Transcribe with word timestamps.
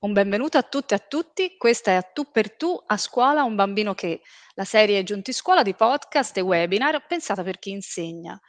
Un 0.00 0.12
benvenuto 0.12 0.58
a 0.58 0.62
tutte 0.62 0.94
e 0.94 0.98
a 0.98 1.00
tutti. 1.00 1.56
Questa 1.56 1.90
è 1.90 1.94
A 1.94 2.02
Tu 2.02 2.30
per 2.30 2.54
Tu 2.54 2.72
a 2.86 2.96
scuola 2.96 3.42
un 3.42 3.56
bambino 3.56 3.94
che, 3.94 4.20
la 4.54 4.62
serie 4.62 5.02
Giunti 5.02 5.32
Scuola 5.32 5.64
di 5.64 5.74
podcast 5.74 6.36
e 6.36 6.40
webinar 6.40 7.04
pensata 7.08 7.42
per 7.42 7.58
chi 7.58 7.70
insegna. 7.70 8.40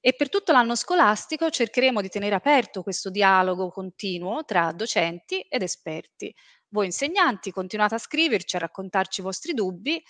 E 0.00 0.12
per 0.12 0.28
tutto 0.28 0.52
l'anno 0.52 0.74
scolastico 0.74 1.48
cercheremo 1.48 2.02
di 2.02 2.10
tenere 2.10 2.34
aperto 2.34 2.82
questo 2.82 3.08
dialogo 3.08 3.70
continuo 3.70 4.44
tra 4.44 4.70
docenti 4.72 5.40
ed 5.40 5.62
esperti. 5.62 6.30
Voi 6.68 6.84
insegnanti 6.84 7.52
continuate 7.52 7.94
a 7.94 7.98
scriverci, 7.98 8.56
a 8.56 8.58
raccontarci 8.58 9.20
i 9.20 9.24
vostri 9.24 9.54
dubbi 9.54 10.04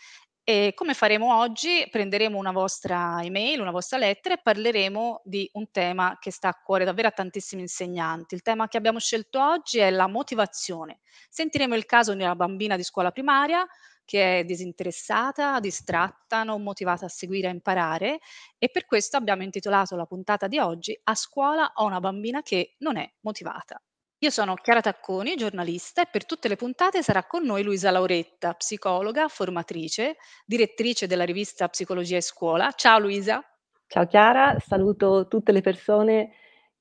e 0.51 0.73
come 0.75 0.95
faremo 0.95 1.37
oggi, 1.37 1.87
prenderemo 1.91 2.39
una 2.39 2.53
vostra 2.53 3.21
email, 3.23 3.61
una 3.61 3.71
vostra 3.71 3.99
lettera 3.99 4.35
e 4.35 4.41
parleremo 4.43 5.21
di 5.23 5.47
un 5.53 5.71
tema 5.71 6.17
che 6.19 6.31
sta 6.31 6.49
a 6.49 6.55
cuore 6.55 6.87
davvero 6.87 7.09
a 7.09 7.11
tantissimi 7.11 7.61
insegnanti. 7.61 8.35
Il 8.35 8.41
tema 8.41 8.67
che 8.67 8.79
abbiamo 8.79 8.99
scelto 8.99 9.45
oggi 9.45 9.77
è 9.77 9.91
la 9.91 10.07
motivazione. 10.07 11.01
Sentiremo 11.29 11.75
il 11.75 11.85
caso 11.85 12.15
di 12.15 12.23
una 12.23 12.35
bambina 12.35 12.77
di 12.77 12.83
scuola 12.83 13.11
primaria 13.11 13.67
che 14.07 14.39
è 14.39 14.45
disinteressata, 14.45 15.61
distratta, 15.61 16.45
non 16.45 16.63
motivata 16.63 17.05
a 17.05 17.09
seguire 17.11 17.49
e 17.49 17.51
imparare 17.51 18.19
e 18.57 18.71
per 18.71 18.87
questo 18.87 19.19
abbiamo 19.19 19.43
intitolato 19.43 19.97
la 19.97 20.07
puntata 20.07 20.47
di 20.49 20.59
oggi 20.59 20.99
A 21.05 21.15
scuola 21.15 21.73
ho 21.75 21.85
una 21.85 22.01
bambina 22.01 22.41
che 22.41 22.77
non 22.79 22.97
è 22.97 23.07
motivata. 23.21 23.79
Io 24.21 24.31
sono 24.31 24.57
Chiara 24.57 24.81
Tacconi, 24.81 25.37
giornalista, 25.37 26.03
e 26.03 26.09
per 26.11 26.27
tutte 26.27 26.49
le 26.49 26.57
puntate 26.57 27.05
sarà 27.05 27.23
con 27.25 27.45
noi 27.45 27.63
Luisa 27.63 27.93
Lauretta, 27.93 28.53
psicologa, 28.55 29.29
formatrice, 29.29 30.17
direttrice 30.45 31.07
della 31.07 31.23
rivista 31.23 31.69
Psicologia 31.69 32.17
e 32.17 32.21
Scuola. 32.21 32.73
Ciao 32.73 32.99
Luisa. 32.99 33.41
Ciao 33.87 34.07
Chiara, 34.07 34.59
saluto 34.59 35.29
tutte 35.29 35.53
le 35.53 35.61
persone 35.61 36.33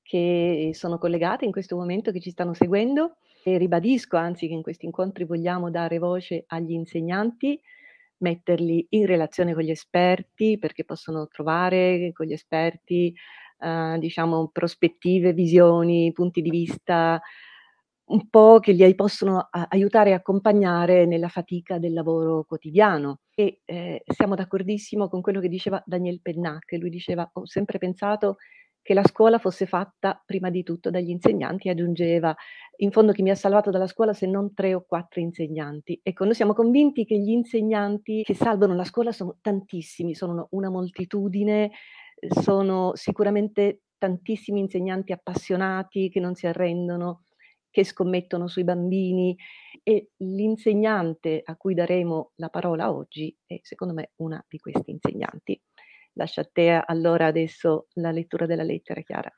che 0.02 0.72
sono 0.74 0.98
collegate 0.98 1.44
in 1.44 1.52
questo 1.52 1.76
momento, 1.76 2.10
che 2.10 2.18
ci 2.18 2.30
stanno 2.30 2.54
seguendo 2.54 3.18
e 3.44 3.56
ribadisco 3.56 4.16
anzi 4.16 4.48
che 4.48 4.54
in 4.54 4.62
questi 4.62 4.86
incontri 4.86 5.22
vogliamo 5.22 5.70
dare 5.70 5.98
voce 5.98 6.42
agli 6.48 6.72
insegnanti, 6.72 7.60
metterli 8.16 8.84
in 8.90 9.06
relazione 9.06 9.54
con 9.54 9.62
gli 9.62 9.70
esperti 9.70 10.58
perché 10.58 10.84
possono 10.84 11.28
trovare 11.28 12.10
con 12.12 12.26
gli 12.26 12.32
esperti 12.32 13.14
Ehm, 13.60 13.98
diciamo 13.98 14.48
prospettive, 14.52 15.32
visioni, 15.32 16.12
punti 16.12 16.42
di 16.42 16.50
vista 16.50 17.20
un 18.10 18.28
po' 18.30 18.58
che 18.60 18.72
li 18.72 18.94
possono 18.94 19.48
aiutare 19.68 20.10
e 20.10 20.12
accompagnare 20.14 21.04
nella 21.06 21.28
fatica 21.28 21.78
del 21.78 21.92
lavoro 21.92 22.44
quotidiano. 22.44 23.20
E, 23.34 23.60
ehm, 23.66 23.98
siamo 24.06 24.34
d'accordissimo 24.34 25.08
con 25.08 25.20
quello 25.20 25.40
che 25.40 25.48
diceva 25.48 25.82
Daniel 25.86 26.20
Pennac, 26.22 26.72
lui 26.78 26.90
diceva: 26.90 27.28
"Ho 27.34 27.46
sempre 27.46 27.78
pensato 27.78 28.36
che 28.82 28.94
la 28.94 29.04
scuola 29.04 29.38
fosse 29.38 29.66
fatta 29.66 30.22
prima 30.24 30.48
di 30.50 30.62
tutto 30.62 30.88
dagli 30.90 31.10
insegnanti", 31.10 31.68
aggiungeva: 31.68 32.34
"In 32.78 32.90
fondo 32.92 33.12
chi 33.12 33.22
mi 33.22 33.30
ha 33.30 33.34
salvato 33.34 33.70
dalla 33.70 33.86
scuola 33.86 34.14
se 34.14 34.26
non 34.26 34.54
3 34.54 34.72
o 34.74 34.84
4 34.88 35.20
insegnanti". 35.20 36.00
Ecco, 36.02 36.24
noi 36.24 36.34
siamo 36.34 36.54
convinti 36.54 37.04
che 37.04 37.18
gli 37.18 37.30
insegnanti 37.30 38.22
che 38.22 38.34
salvano 38.34 38.74
la 38.74 38.84
scuola 38.84 39.12
sono 39.12 39.36
tantissimi, 39.42 40.14
sono 40.14 40.48
una 40.52 40.70
moltitudine 40.70 41.70
sono 42.28 42.92
sicuramente 42.94 43.82
tantissimi 43.98 44.60
insegnanti 44.60 45.12
appassionati 45.12 46.08
che 46.08 46.20
non 46.20 46.34
si 46.34 46.46
arrendono, 46.46 47.24
che 47.70 47.84
scommettono 47.84 48.48
sui 48.48 48.64
bambini 48.64 49.36
e 49.82 50.10
l'insegnante 50.18 51.42
a 51.44 51.56
cui 51.56 51.74
daremo 51.74 52.32
la 52.36 52.48
parola 52.48 52.92
oggi 52.92 53.36
è 53.46 53.58
secondo 53.62 53.94
me 53.94 54.12
una 54.16 54.42
di 54.48 54.58
questi 54.58 54.90
insegnanti. 54.90 55.60
Lascio 56.14 56.40
a 56.40 56.48
te 56.50 56.82
allora 56.84 57.26
adesso 57.26 57.86
la 57.94 58.10
lettura 58.10 58.46
della 58.46 58.64
lettera, 58.64 59.00
Chiara. 59.02 59.32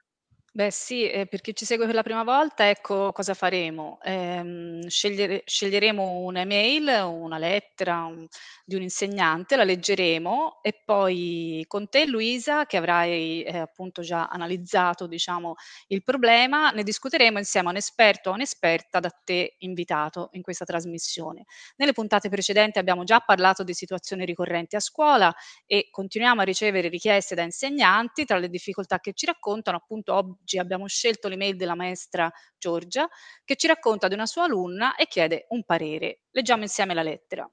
Beh 0.54 0.72
sì, 0.72 1.08
ehm, 1.08 1.26
per 1.26 1.40
chi 1.42 1.54
ci 1.54 1.64
segue 1.64 1.86
per 1.86 1.94
la 1.94 2.02
prima 2.02 2.24
volta, 2.24 2.68
ecco 2.68 3.12
cosa 3.12 3.34
faremo. 3.34 4.00
Ehm, 4.02 4.84
scegliere 4.88 5.42
sceglieremo 5.46 6.02
un'email, 6.22 6.88
una 7.06 7.38
lettera, 7.38 8.02
un 8.04 8.26
di 8.64 8.74
un 8.74 8.82
insegnante, 8.82 9.54
la 9.56 9.62
leggeremo 9.64 10.58
e 10.62 10.80
poi 10.84 11.64
con 11.68 11.88
te 11.88 12.04
Luisa, 12.06 12.66
che 12.66 12.76
avrai, 12.78 13.42
ehm, 13.44 13.60
appunto 13.60 14.02
già 14.02 14.26
analizzato, 14.26 15.06
diciamo, 15.06 15.54
il 15.88 16.02
problema, 16.02 16.70
ne 16.72 16.82
discuteremo 16.82 17.38
insieme 17.38 17.68
a 17.68 17.70
un 17.70 17.76
esperto 17.76 18.30
o 18.30 18.32
un'esperta 18.34 18.98
da 18.98 19.10
te 19.24 19.54
invitato 19.58 20.30
in 20.32 20.42
questa 20.42 20.64
trasmissione. 20.64 21.44
Nelle 21.76 21.92
puntate 21.92 22.28
precedenti 22.28 22.78
abbiamo 22.80 23.04
già 23.04 23.20
parlato 23.20 23.62
di 23.62 23.72
situazioni 23.74 24.24
ricorrenti 24.24 24.74
a 24.74 24.80
scuola 24.80 25.32
e 25.64 25.88
continuiamo 25.92 26.40
a 26.40 26.44
ricevere 26.44 26.88
richieste 26.88 27.36
da 27.36 27.42
insegnanti 27.42 28.24
tra 28.24 28.38
le 28.38 28.48
difficoltà 28.48 28.98
che 28.98 29.12
ci 29.14 29.26
raccontano 29.26 29.76
appunto 29.76 30.14
ob 30.14 30.38
oggi 30.40 30.58
abbiamo 30.58 30.86
scelto 30.86 31.28
l'email 31.28 31.56
della 31.56 31.74
maestra 31.74 32.30
Giorgia 32.58 33.08
che 33.44 33.56
ci 33.56 33.66
racconta 33.66 34.08
di 34.08 34.14
una 34.14 34.26
sua 34.26 34.44
alunna 34.44 34.94
e 34.96 35.06
chiede 35.06 35.46
un 35.50 35.64
parere. 35.64 36.22
Leggiamo 36.30 36.62
insieme 36.62 36.94
la 36.94 37.02
lettera. 37.02 37.50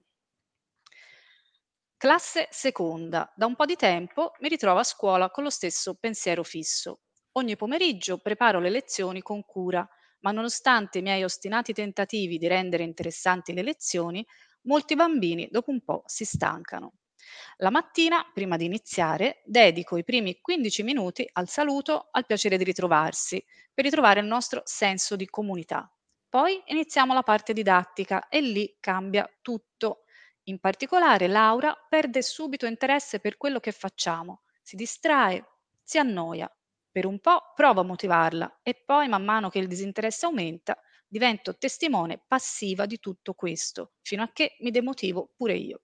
Classe 1.96 2.48
seconda. 2.50 3.31
Da 3.36 3.46
un 3.46 3.56
po' 3.56 3.66
di 3.66 3.75
tempo 3.75 4.31
mi 4.40 4.48
ritrovo 4.50 4.80
a 4.80 4.84
scuola 4.84 5.30
con 5.30 5.44
lo 5.44 5.50
stesso 5.52 5.94
pensiero 5.96 6.44
fisso. 6.44 7.02
Ogni 7.34 7.56
pomeriggio 7.56 8.18
preparo 8.18 8.59
le 8.59 8.70
lezioni 8.72 9.22
con 9.22 9.44
cura, 9.46 9.88
ma 10.22 10.31
nonostante 10.31 10.98
i 11.00 11.02
miei 11.04 11.24
ostinati 11.24 11.74
tentativi 11.74 12.38
di 12.40 12.48
rendere 12.48 12.84
interessanti 12.84 13.54
le 13.54 13.62
lezioni, 13.62 14.25
molti 14.64 14.96
bambini 14.96 15.48
dopo 15.52 15.69
un 15.72 15.84
po' 15.84 16.02
si 16.08 16.25
stancano. 16.25 16.94
La 17.57 17.69
mattina, 17.69 18.23
prima 18.33 18.57
di 18.57 18.65
iniziare, 18.65 19.41
dedico 19.45 19.97
i 19.97 20.03
primi 20.03 20.39
15 20.41 20.83
minuti 20.83 21.27
al 21.33 21.47
saluto, 21.47 22.09
al 22.11 22.25
piacere 22.25 22.57
di 22.57 22.63
ritrovarsi, 22.63 23.43
per 23.73 23.83
ritrovare 23.85 24.19
il 24.19 24.25
nostro 24.25 24.61
senso 24.65 25.15
di 25.15 25.27
comunità. 25.27 25.91
Poi 26.29 26.61
iniziamo 26.65 27.13
la 27.13 27.23
parte 27.23 27.53
didattica 27.53 28.27
e 28.27 28.41
lì 28.41 28.77
cambia 28.79 29.29
tutto. 29.41 30.03
In 30.43 30.59
particolare 30.59 31.27
Laura 31.27 31.75
perde 31.89 32.21
subito 32.21 32.65
interesse 32.65 33.19
per 33.19 33.38
quello 33.38 33.59
che 33.59 33.71
facciamo, 33.71 34.41
si 34.61 34.75
distrae, 34.75 35.45
si 35.83 35.97
annoia. 35.97 36.51
Per 36.91 37.05
un 37.05 37.19
po' 37.19 37.53
provo 37.55 37.81
a 37.81 37.83
motivarla 37.83 38.59
e 38.63 38.73
poi, 38.85 39.07
man 39.07 39.23
mano 39.23 39.49
che 39.49 39.59
il 39.59 39.67
disinteresse 39.67 40.25
aumenta, 40.25 40.77
divento 41.07 41.57
testimone 41.57 42.21
passiva 42.27 42.85
di 42.85 42.99
tutto 42.99 43.33
questo, 43.33 43.94
fino 44.01 44.23
a 44.23 44.31
che 44.33 44.57
mi 44.59 44.71
demotivo 44.71 45.31
pure 45.35 45.55
io. 45.55 45.81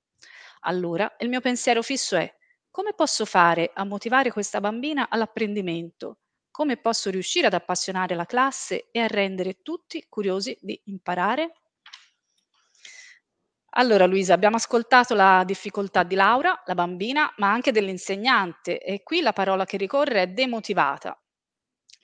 Allora, 0.66 1.16
il 1.20 1.30
mio 1.30 1.42
pensiero 1.42 1.82
fisso 1.82 2.16
è: 2.18 2.34
come 2.70 2.94
posso 2.94 3.26
fare 3.26 3.72
a 3.74 3.86
motivare 3.86 4.32
questa 4.32 4.60
bambina 4.60 5.08
all'apprendimento? 5.10 6.18
Come 6.52 6.78
posso 6.78 7.10
riuscire 7.10 7.48
ad 7.48 7.54
appassionare 7.54 8.16
la 8.16 8.26
classe 8.26 8.90
e 8.92 9.00
a 9.00 9.08
rendere 9.08 9.62
tutti 9.62 10.06
curiosi 10.10 10.58
di 10.62 10.80
imparare? 10.86 11.54
Allora 13.76 14.06
Luisa, 14.06 14.34
abbiamo 14.34 14.56
ascoltato 14.58 15.16
la 15.16 15.44
difficoltà 15.46 16.04
di 16.04 16.16
Laura, 16.16 16.62
la 16.66 16.76
bambina, 16.76 17.34
ma 17.38 17.52
anche 17.52 17.72
dell'insegnante 17.72 18.80
e 18.80 19.04
qui 19.04 19.22
la 19.22 19.34
parola 19.34 19.66
che 19.66 19.78
ricorre 19.78 20.22
è 20.22 20.28
demotivata. 20.28 21.18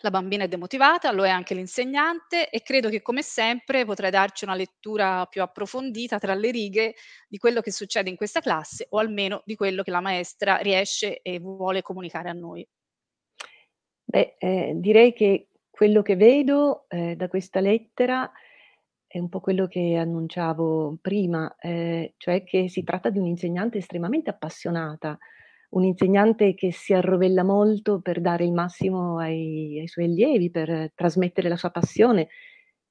La 0.01 0.11
bambina 0.11 0.45
è 0.45 0.47
demotivata, 0.47 1.11
lo 1.11 1.25
è 1.25 1.29
anche 1.29 1.53
l'insegnante 1.53 2.49
e 2.49 2.61
credo 2.61 2.87
che 2.87 3.01
come 3.01 3.21
sempre 3.21 3.83
potrai 3.83 4.09
darci 4.09 4.45
una 4.45 4.55
lettura 4.55 5.25
più 5.25 5.41
approfondita 5.41 6.19
tra 6.19 6.33
le 6.35 6.51
righe 6.51 6.95
di 7.27 7.37
quello 7.37 7.59
che 7.59 7.71
succede 7.71 8.09
in 8.09 8.15
questa 8.15 8.39
classe 8.39 8.87
o 8.91 8.97
almeno 8.97 9.41
di 9.43 9.55
quello 9.55 9.83
che 9.83 9.91
la 9.91 9.99
maestra 9.99 10.55
riesce 10.57 11.19
e 11.21 11.39
vuole 11.39 11.81
comunicare 11.81 12.29
a 12.29 12.33
noi. 12.33 12.65
Beh, 14.05 14.35
eh, 14.39 14.71
direi 14.75 15.11
che 15.11 15.49
quello 15.69 16.01
che 16.01 16.15
vedo 16.15 16.85
eh, 16.87 17.17
da 17.17 17.27
questa 17.27 17.59
lettera 17.59 18.31
è 19.05 19.19
un 19.19 19.27
po' 19.27 19.41
quello 19.41 19.67
che 19.67 19.95
annunciavo 19.95 20.97
prima, 21.01 21.55
eh, 21.59 22.13
cioè 22.17 22.43
che 22.43 22.69
si 22.69 22.83
tratta 22.83 23.09
di 23.09 23.19
un'insegnante 23.19 23.79
estremamente 23.79 24.29
appassionata, 24.29 25.17
un 25.69 25.83
insegnante 25.83 26.53
che 26.55 26.71
si 26.71 26.93
arrovella 26.93 27.43
molto 27.43 28.01
per 28.01 28.21
dare 28.21 28.43
il 28.45 28.51
massimo 28.53 29.19
ai 29.19 29.79
ai 29.79 29.87
suoi 29.87 30.05
allievi, 30.05 30.49
per 30.51 30.91
trasmettere 30.95 31.49
la 31.49 31.57
sua 31.57 31.69
passione, 31.71 32.27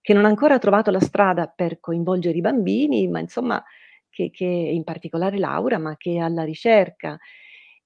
che 0.01 0.15
non 0.15 0.25
ha 0.25 0.29
ancora 0.29 0.59
trovato 0.59 0.91
la 0.91 1.01
strada 1.01 1.47
per 1.49 1.81
coinvolgere 1.81 2.39
i 2.39 2.41
bambini, 2.41 3.09
ma 3.09 3.21
insomma 3.21 3.63
che 4.11 4.31
che 4.31 4.45
in 4.45 4.85
particolare 4.85 5.39
Laura, 5.39 5.79
ma 5.79 5.97
che 5.97 6.15
è 6.15 6.19
alla 6.19 6.45
ricerca. 6.45 7.19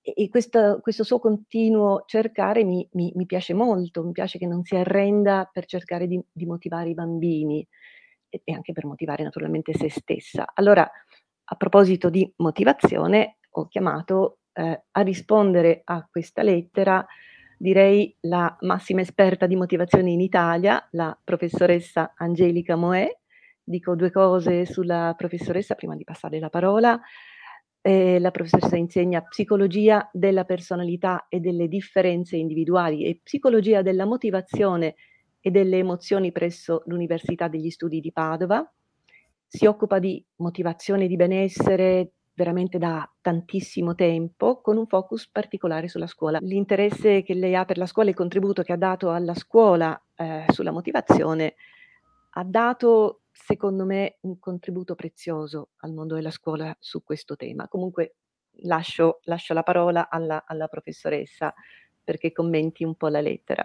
E 0.05 0.29
questo 0.29 0.81
questo 0.83 1.05
suo 1.05 1.19
continuo 1.21 2.03
cercare 2.06 2.65
mi 2.65 2.87
mi 2.93 3.12
mi 3.15 3.25
piace 3.27 3.55
molto, 3.55 4.05
mi 4.05 4.12
piace 4.12 4.37
che 4.39 4.47
non 4.47 4.65
si 4.65 4.75
arrenda 4.77 5.49
per 5.53 5.65
cercare 5.67 6.06
di 6.09 6.21
di 6.33 6.44
motivare 6.47 6.91
i 6.91 6.94
bambini 6.94 7.67
e 8.29 8.41
e 8.44 8.53
anche 8.53 8.73
per 8.73 8.87
motivare 8.87 9.23
naturalmente 9.25 9.75
se 9.75 9.91
stessa. 9.91 10.47
Allora, 10.55 10.83
a 11.44 11.55
proposito 11.56 12.11
di 12.11 12.31
motivazione, 12.39 13.39
ho 13.53 13.69
chiamato 13.69 14.39
ehm, 14.53 14.83
a 14.91 15.01
rispondere 15.03 15.83
a 15.85 16.07
questa 16.11 16.43
lettera, 16.43 17.05
direi 17.57 18.15
la 18.23 18.57
massima 18.61 19.01
esperta 19.01 19.47
di 19.47 19.57
motivazione 19.57 20.11
in 20.11 20.21
Italia, 20.21 20.87
la 20.93 21.17
professoressa 21.23 22.15
Angelica 22.17 22.77
Moè. 22.77 23.09
Dico 23.65 23.95
2 23.95 24.11
cose 24.11 24.67
sulla 24.67 25.15
professoressa 25.17 25.75
prima 25.77 25.95
di 25.95 26.05
passare 26.05 26.39
la 26.41 26.51
parola. 26.51 27.01
Ehm, 27.81 28.21
la 28.21 28.31
professoressa 28.31 28.77
insegna 28.77 29.23
psicologia 29.23 30.09
della 30.13 30.45
personalità 30.45 31.27
e 31.29 31.41
delle 31.41 31.69
differenze 31.69 32.37
individuali 32.37 33.05
e 33.05 33.21
psicologia 33.23 33.83
della 33.83 34.05
motivazione 34.05 34.95
e 35.41 35.51
delle 35.51 35.79
emozioni 35.79 36.31
presso 36.31 36.83
l'Università 36.87 37.49
degli 37.49 37.71
Studi 37.71 38.01
di 38.01 38.13
Padova. 38.13 38.65
Si 39.47 39.67
occupa 39.67 39.99
di 39.99 40.25
motivazione 40.37 41.09
di 41.09 41.17
benessere 41.17 42.13
veramente 42.34 42.79
da 42.79 43.08
tantissimo 43.20 43.94
tempo, 43.94 44.61
con 44.61 44.76
un 44.76 44.87
focus 44.87 45.29
particolare 45.29 45.88
sulla 45.88 46.06
scuola. 46.06 46.38
L'interesse 46.40 47.23
che 47.23 47.34
lei 47.34 47.55
ha 47.55 47.64
per 47.64 47.79
la 47.79 47.87
scuola 47.87 48.08
e 48.08 48.12
il 48.12 48.17
contributo 48.17 48.62
che 48.62 48.73
ha 48.73 48.76
dato 48.76 49.11
alla 49.11 49.34
scuola 49.34 50.00
eh, 50.17 50.44
sulla 50.49 50.70
motivazione 50.70 51.55
ha 52.34 52.44
dato, 52.44 53.23
secondo 53.31 53.84
me, 53.84 54.17
un 54.20 54.38
contributo 54.38 54.94
prezioso 54.94 55.70
al 55.79 55.93
mondo 55.93 56.14
della 56.14 56.31
scuola 56.31 56.75
su 56.79 57.02
questo 57.02 57.37
tema. 57.37 57.69
Comunque 57.69 58.17
lascio, 58.62 59.20
lascio 59.25 59.52
la 59.52 59.62
parola 59.62 60.08
alla, 60.08 60.44
alla 60.46 60.69
professoressa 60.69 61.52
perché 62.02 62.32
commenti 62.32 62.84
un 62.84 62.94
po' 62.94 63.08
la 63.08 63.20
lettera. 63.20 63.62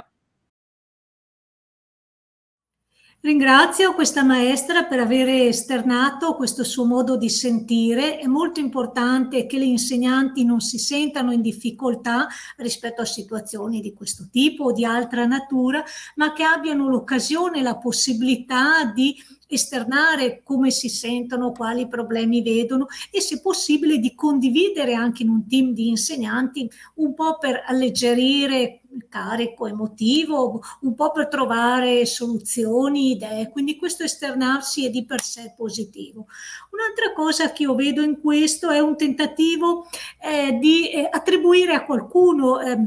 Ringrazio 3.28 3.94
questa 3.94 4.24
maestra 4.24 4.86
per 4.86 5.02
aver 5.02 5.28
esternato 5.28 6.34
questo 6.36 6.64
suo 6.64 6.86
modo 6.86 7.18
di 7.18 7.28
sentire. 7.28 8.20
È 8.20 8.26
molto 8.26 8.62
importante 8.62 9.46
che 9.48 9.58
le 9.58 9.66
insegnanti 9.66 10.46
non 10.46 10.62
si 10.62 10.78
sentano 10.78 11.34
in 11.34 11.42
difficoltà 11.42 12.30
rispetto 12.56 13.02
a 13.02 13.06
situazioni 13.06 13.82
di 13.82 13.92
questo 13.92 14.30
tipo 14.32 14.64
o 14.64 14.72
di 14.72 14.86
altra 14.86 15.26
natura, 15.26 15.84
ma 16.16 16.32
che 16.32 16.44
abbiano 16.44 16.88
l'occasione, 16.88 17.62
la 17.62 17.76
possibilità 17.76 18.86
di 18.86 19.18
esternare 19.46 20.42
come 20.42 20.72
si 20.72 20.88
sentono, 20.88 21.52
quali 21.52 21.86
problemi 21.90 22.42
vedono 22.42 22.88
e 23.12 23.20
se 23.20 23.42
possibile 23.42 23.98
di 23.98 24.16
condividere 24.16 24.94
anche 24.94 25.24
in 25.24 25.30
un 25.30 25.46
team 25.48 25.72
di 25.74 25.90
insegnanti 25.90 26.70
un 26.96 27.14
po' 27.14 27.38
per 27.38 27.64
alleggerire 27.66 28.84
carico 29.10 29.68
emotivo, 29.68 30.62
un 30.82 30.96
po' 30.96 31.12
per 31.12 31.28
trovare 31.28 32.06
soluzioni, 32.06 33.12
idee. 33.12 33.50
Quindi 33.50 33.78
questo 33.78 34.04
esternarsi 34.04 34.86
è 34.86 34.90
di 34.90 35.06
per 35.06 35.22
sé 35.22 35.54
positivo. 35.56 36.28
Un'altra 36.72 37.14
cosa 37.14 37.52
che 37.52 37.64
io 37.64 37.76
vedo 37.76 38.02
in 38.02 38.20
questo 38.20 38.70
è 38.70 38.80
un 38.80 38.98
tentativo 38.98 39.88
eh, 40.22 40.58
di 40.60 40.90
eh, 40.92 41.08
attribuire 41.12 41.74
a 41.74 41.86
qualcuno 41.86 42.60
eh, 42.60 42.78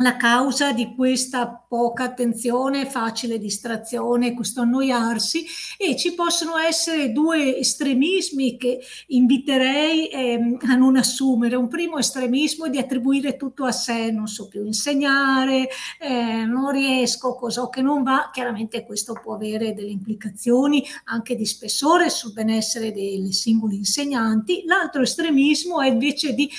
la 0.00 0.16
causa 0.16 0.72
di 0.72 0.94
questa 0.94 1.46
poca 1.68 2.04
attenzione, 2.04 2.86
facile 2.86 3.38
distrazione, 3.38 4.32
questo 4.32 4.62
annoiarsi 4.62 5.44
e 5.76 5.94
ci 5.96 6.14
possono 6.14 6.56
essere 6.56 7.12
due 7.12 7.58
estremismi 7.58 8.56
che 8.56 8.80
inviterei 9.08 10.08
eh, 10.08 10.56
a 10.68 10.74
non 10.74 10.96
assumere. 10.96 11.56
Un 11.56 11.68
primo 11.68 11.98
estremismo 11.98 12.64
è 12.64 12.70
di 12.70 12.78
attribuire 12.78 13.36
tutto 13.36 13.64
a 13.64 13.72
sé, 13.72 14.10
non 14.10 14.26
so 14.26 14.48
più 14.48 14.64
insegnare, 14.64 15.68
eh, 16.00 16.44
non 16.46 16.70
riesco, 16.70 17.34
cosa 17.34 17.68
che 17.68 17.82
non 17.82 18.02
va. 18.02 18.30
Chiaramente 18.32 18.84
questo 18.86 19.18
può 19.22 19.34
avere 19.34 19.74
delle 19.74 19.90
implicazioni 19.90 20.82
anche 21.04 21.36
di 21.36 21.44
spessore 21.44 22.08
sul 22.08 22.32
benessere 22.32 22.92
dei 22.92 23.32
singoli 23.32 23.76
insegnanti. 23.76 24.62
L'altro 24.64 25.02
estremismo 25.02 25.80
è 25.82 25.88
invece 25.88 26.32
di, 26.32 26.50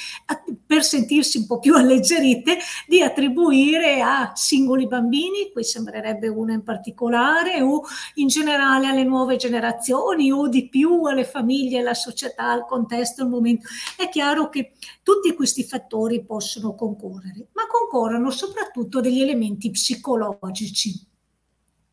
per 0.65 0.83
sentirsi 0.83 1.39
un 1.39 1.47
po' 1.47 1.59
più 1.59 1.73
alleggerite, 1.75 2.59
di 2.87 3.01
attribuire 3.01 3.29
attribuire 3.31 4.01
a 4.01 4.33
singoli 4.35 4.87
bambini, 4.87 5.51
qui 5.51 5.63
sembrerebbe 5.63 6.27
una 6.27 6.53
in 6.53 6.63
particolare, 6.63 7.61
o 7.61 7.83
in 8.15 8.27
generale 8.27 8.87
alle 8.87 9.03
nuove 9.03 9.37
generazioni 9.37 10.31
o 10.31 10.47
di 10.47 10.67
più 10.67 11.05
alle 11.05 11.23
famiglie, 11.23 11.79
alla 11.79 11.93
società, 11.93 12.51
al 12.51 12.65
contesto, 12.65 13.23
al 13.23 13.29
momento. 13.29 13.67
È 13.95 14.09
chiaro 14.09 14.49
che 14.49 14.73
tutti 15.01 15.33
questi 15.33 15.63
fattori 15.63 16.25
possono 16.25 16.75
concorrere, 16.75 17.47
ma 17.53 17.63
concorrono 17.67 18.29
soprattutto 18.29 18.99
degli 18.99 19.21
elementi 19.21 19.71
psicologici. 19.71 21.07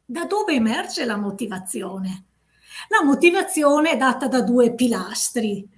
Da 0.04 0.24
dove 0.24 0.54
emerge 0.54 1.04
la 1.04 1.16
motivazione? 1.16 2.24
La 2.88 3.04
motivazione 3.04 3.92
è 3.92 3.96
data 3.96 4.26
da 4.26 4.40
due 4.40 4.74
pilastri. 4.74 5.68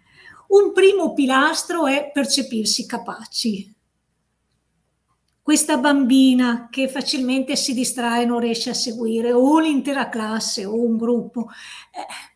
Un 0.49 0.73
primo 0.73 1.13
pilastro 1.13 1.87
è 1.87 2.11
percepirsi 2.13 2.87
capaci, 2.87 3.73
questa 5.51 5.79
bambina 5.79 6.69
che 6.71 6.89
facilmente 6.89 7.57
si 7.57 7.75
distrae 7.75 8.23
e 8.23 8.25
non 8.25 8.39
riesce 8.39 8.71
a 8.71 8.75
seguire 8.75 9.33
o 9.33 9.59
l'intera 9.59 10.09
classe 10.09 10.65
o 10.65 10.81
un 10.81 10.97
gruppo. 10.97 11.49
Eh, 11.91 12.30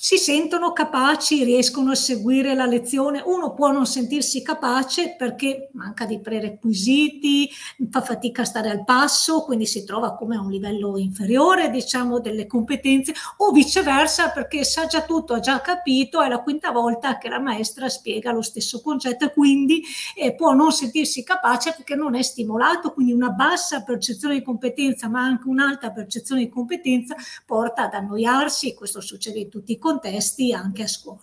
si 0.00 0.16
sentono 0.16 0.72
capaci, 0.72 1.42
riescono 1.42 1.90
a 1.90 1.96
seguire 1.96 2.54
la 2.54 2.66
lezione. 2.66 3.20
Uno 3.26 3.52
può 3.52 3.72
non 3.72 3.84
sentirsi 3.84 4.42
capace 4.42 5.16
perché 5.18 5.70
manca 5.72 6.06
di 6.06 6.20
prerequisiti, 6.20 7.50
fa 7.90 8.00
fatica 8.00 8.42
a 8.42 8.44
stare 8.44 8.70
al 8.70 8.84
passo, 8.84 9.42
quindi 9.42 9.66
si 9.66 9.82
trova 9.82 10.14
come 10.14 10.36
a 10.36 10.40
un 10.40 10.52
livello 10.52 10.96
inferiore, 10.98 11.68
diciamo, 11.68 12.20
delle 12.20 12.46
competenze, 12.46 13.12
o 13.38 13.50
viceversa 13.50 14.30
perché 14.30 14.62
sa 14.62 14.86
già 14.86 15.02
tutto, 15.02 15.34
ha 15.34 15.40
già 15.40 15.60
capito, 15.60 16.22
è 16.22 16.28
la 16.28 16.42
quinta 16.42 16.70
volta 16.70 17.18
che 17.18 17.28
la 17.28 17.40
maestra 17.40 17.88
spiega 17.88 18.30
lo 18.30 18.42
stesso 18.42 18.80
concetto 18.80 19.24
e 19.24 19.32
quindi 19.32 19.82
eh, 20.14 20.32
può 20.32 20.52
non 20.52 20.70
sentirsi 20.70 21.24
capace 21.24 21.74
perché 21.74 21.96
non 21.96 22.14
è 22.14 22.22
stimolato, 22.22 22.92
quindi 22.92 23.10
una 23.10 23.30
bassa 23.30 23.82
percezione 23.82 24.34
di 24.34 24.42
competenza, 24.44 25.08
ma 25.08 25.22
anche 25.22 25.48
un'alta 25.48 25.90
percezione 25.90 26.42
di 26.42 26.48
competenza 26.48 27.16
porta 27.44 27.86
ad 27.86 27.94
annoiarsi, 27.94 28.74
questo 28.74 29.00
succede 29.00 29.40
in 29.40 29.48
tutti 29.48 29.72
i 29.72 29.86
contesti 29.88 30.52
anche 30.52 30.82
a 30.82 30.86
scuola. 30.86 31.22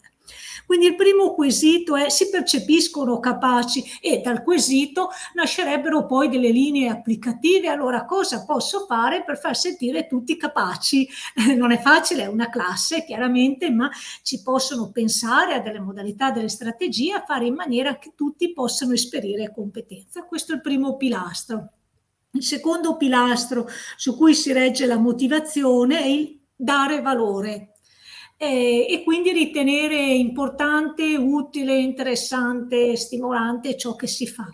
Quindi 0.66 0.88
il 0.88 0.96
primo 0.96 1.36
quesito 1.36 1.96
è 1.96 2.10
si 2.10 2.30
percepiscono 2.30 3.20
capaci 3.20 3.84
e 4.02 4.22
dal 4.22 4.42
quesito 4.42 5.10
nascerebbero 5.36 6.08
poi 6.08 6.28
delle 6.28 6.50
linee 6.50 6.90
applicative. 6.90 7.68
Allora 7.68 8.06
cosa 8.06 8.44
posso 8.46 8.86
fare 8.88 9.24
per 9.24 9.38
far 9.38 9.56
sentire 9.56 10.08
tutti 10.08 10.36
capaci? 10.38 11.08
non 11.56 11.72
è 11.72 11.80
facile, 11.80 12.24
è 12.24 12.28
una 12.28 12.50
classe 12.50 13.06
chiaramente, 13.06 13.70
ma 13.70 13.92
ci 14.24 14.42
possono 14.42 14.90
pensare 14.90 15.54
a 15.54 15.60
delle 15.60 15.80
modalità, 15.80 16.32
delle 16.32 16.50
strategie 16.50 17.14
a 17.14 17.24
fare 17.24 17.46
in 17.46 17.54
maniera 17.54 18.00
che 18.00 18.14
tutti 18.16 18.52
possano 18.52 18.94
esperire 18.94 19.54
competenza. 19.54 20.24
Questo 20.24 20.54
è 20.54 20.56
il 20.56 20.62
primo 20.62 20.98
pilastro. 20.98 21.70
Il 22.32 22.44
secondo 22.44 22.98
pilastro 22.98 23.68
su 23.96 24.18
cui 24.18 24.34
si 24.34 24.52
regge 24.52 24.88
la 24.88 24.98
motivazione 24.98 26.00
è 26.00 26.08
il 26.08 26.40
dare 26.56 27.02
valore 27.02 27.75
eh, 28.38 28.88
e 28.90 29.04
quindi 29.04 29.32
ritenere 29.32 29.98
importante, 29.98 31.16
utile, 31.16 31.78
interessante, 31.78 32.96
stimolante 32.96 33.78
ciò 33.78 33.96
che 33.96 34.08
si 34.08 34.28
fa. 34.28 34.48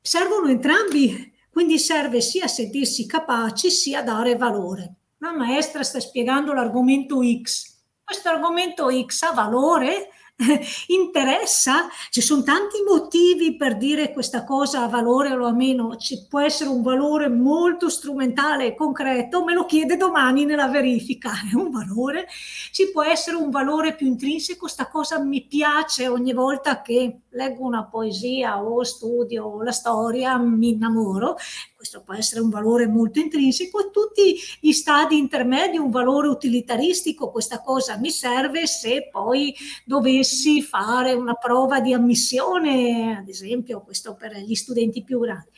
Servono 0.00 0.48
entrambi, 0.48 1.32
quindi 1.50 1.78
serve 1.78 2.20
sia 2.20 2.46
sentirsi 2.46 3.06
capaci 3.06 3.70
sia 3.70 4.02
dare 4.02 4.36
valore. 4.36 4.94
La 5.18 5.32
maestra 5.32 5.82
sta 5.82 6.00
spiegando 6.00 6.52
l'argomento 6.52 7.20
X. 7.22 7.72
Questo 8.02 8.28
argomento 8.28 8.88
X 9.04 9.22
ha 9.22 9.32
valore? 9.32 10.10
interessa, 10.88 11.88
ci 12.10 12.20
sono 12.20 12.42
tanti 12.42 12.82
motivi 12.86 13.56
per 13.56 13.76
dire 13.76 14.12
questa 14.12 14.44
cosa 14.44 14.82
ha 14.82 14.88
valore 14.88 15.32
o 15.32 15.52
meno, 15.52 15.96
ci 15.96 16.26
può 16.28 16.40
essere 16.40 16.70
un 16.70 16.82
valore 16.82 17.28
molto 17.28 17.88
strumentale 17.88 18.74
concreto, 18.74 19.44
me 19.44 19.54
lo 19.54 19.64
chiede 19.64 19.96
domani 19.96 20.44
nella 20.44 20.68
verifica, 20.68 21.30
è 21.50 21.54
un 21.54 21.70
valore, 21.70 22.26
ci 22.72 22.90
può 22.90 23.04
essere 23.04 23.36
un 23.36 23.50
valore 23.50 23.94
più 23.94 24.08
intrinseco, 24.08 24.66
sta 24.66 24.88
cosa 24.88 25.20
mi 25.20 25.46
piace 25.46 26.08
ogni 26.08 26.32
volta 26.32 26.82
che 26.82 27.20
leggo 27.30 27.64
una 27.64 27.84
poesia 27.84 28.62
o 28.62 28.82
studio 28.82 29.62
la 29.62 29.72
storia, 29.72 30.36
mi 30.36 30.70
innamoro, 30.70 31.36
questo 31.84 32.00
può 32.00 32.14
essere 32.14 32.40
un 32.40 32.48
valore 32.48 32.86
molto 32.86 33.18
intrinseco, 33.18 33.78
e 33.78 33.90
tutti 33.90 34.36
gli 34.58 34.72
stadi 34.72 35.18
intermedi 35.18 35.76
un 35.76 35.90
valore 35.90 36.28
utilitaristico, 36.28 37.30
questa 37.30 37.60
cosa 37.60 37.98
mi 37.98 38.10
serve 38.10 38.66
se 38.66 39.10
poi 39.12 39.54
dovessi 39.84 40.62
fare 40.62 41.12
una 41.12 41.34
prova 41.34 41.80
di 41.80 41.92
ammissione, 41.92 43.18
ad 43.18 43.28
esempio, 43.28 43.82
questo 43.82 44.14
per 44.14 44.34
gli 44.34 44.54
studenti 44.54 45.02
più 45.02 45.20
grandi. 45.20 45.50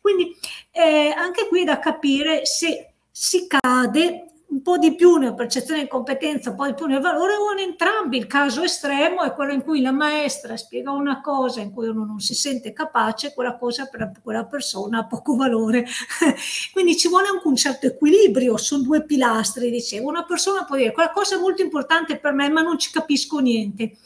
Quindi 0.00 0.36
eh, 0.70 1.12
anche 1.16 1.48
qui 1.48 1.62
è 1.62 1.64
da 1.64 1.80
capire 1.80 2.46
se 2.46 2.92
si 3.10 3.48
cade 3.48 4.33
un 4.46 4.62
po' 4.62 4.78
di 4.78 4.94
più 4.94 5.16
nella 5.16 5.34
percezione 5.34 5.82
di 5.82 5.88
competenza, 5.88 6.50
un 6.50 6.56
po' 6.56 6.66
di 6.66 6.74
più 6.74 6.86
nel 6.86 7.00
valore, 7.00 7.34
o 7.34 7.52
in 7.52 7.58
entrambi. 7.58 8.18
Il 8.18 8.26
caso 8.26 8.62
estremo 8.62 9.22
è 9.22 9.32
quello 9.32 9.52
in 9.52 9.62
cui 9.62 9.80
la 9.80 9.90
maestra 9.90 10.56
spiega 10.56 10.90
una 10.90 11.20
cosa 11.20 11.60
in 11.60 11.72
cui 11.72 11.88
uno 11.88 12.04
non 12.04 12.20
si 12.20 12.34
sente 12.34 12.72
capace, 12.72 13.34
quella 13.34 13.56
cosa 13.56 13.86
per 13.86 14.12
quella 14.22 14.44
persona 14.44 14.98
ha 14.98 15.06
poco 15.06 15.34
valore. 15.34 15.84
Quindi 16.72 16.96
ci 16.96 17.08
vuole 17.08 17.28
anche 17.28 17.48
un 17.48 17.56
certo 17.56 17.86
equilibrio, 17.86 18.56
sono 18.56 18.82
due 18.82 19.04
pilastri, 19.04 19.70
dicevo. 19.70 20.08
Una 20.08 20.24
persona 20.24 20.64
può 20.64 20.76
dire 20.76 20.92
quella 20.92 21.10
cosa 21.10 21.36
è 21.36 21.40
molto 21.40 21.62
importante 21.62 22.18
per 22.18 22.32
me, 22.32 22.48
ma 22.48 22.60
non 22.62 22.78
ci 22.78 22.90
capisco 22.92 23.38
niente 23.38 23.96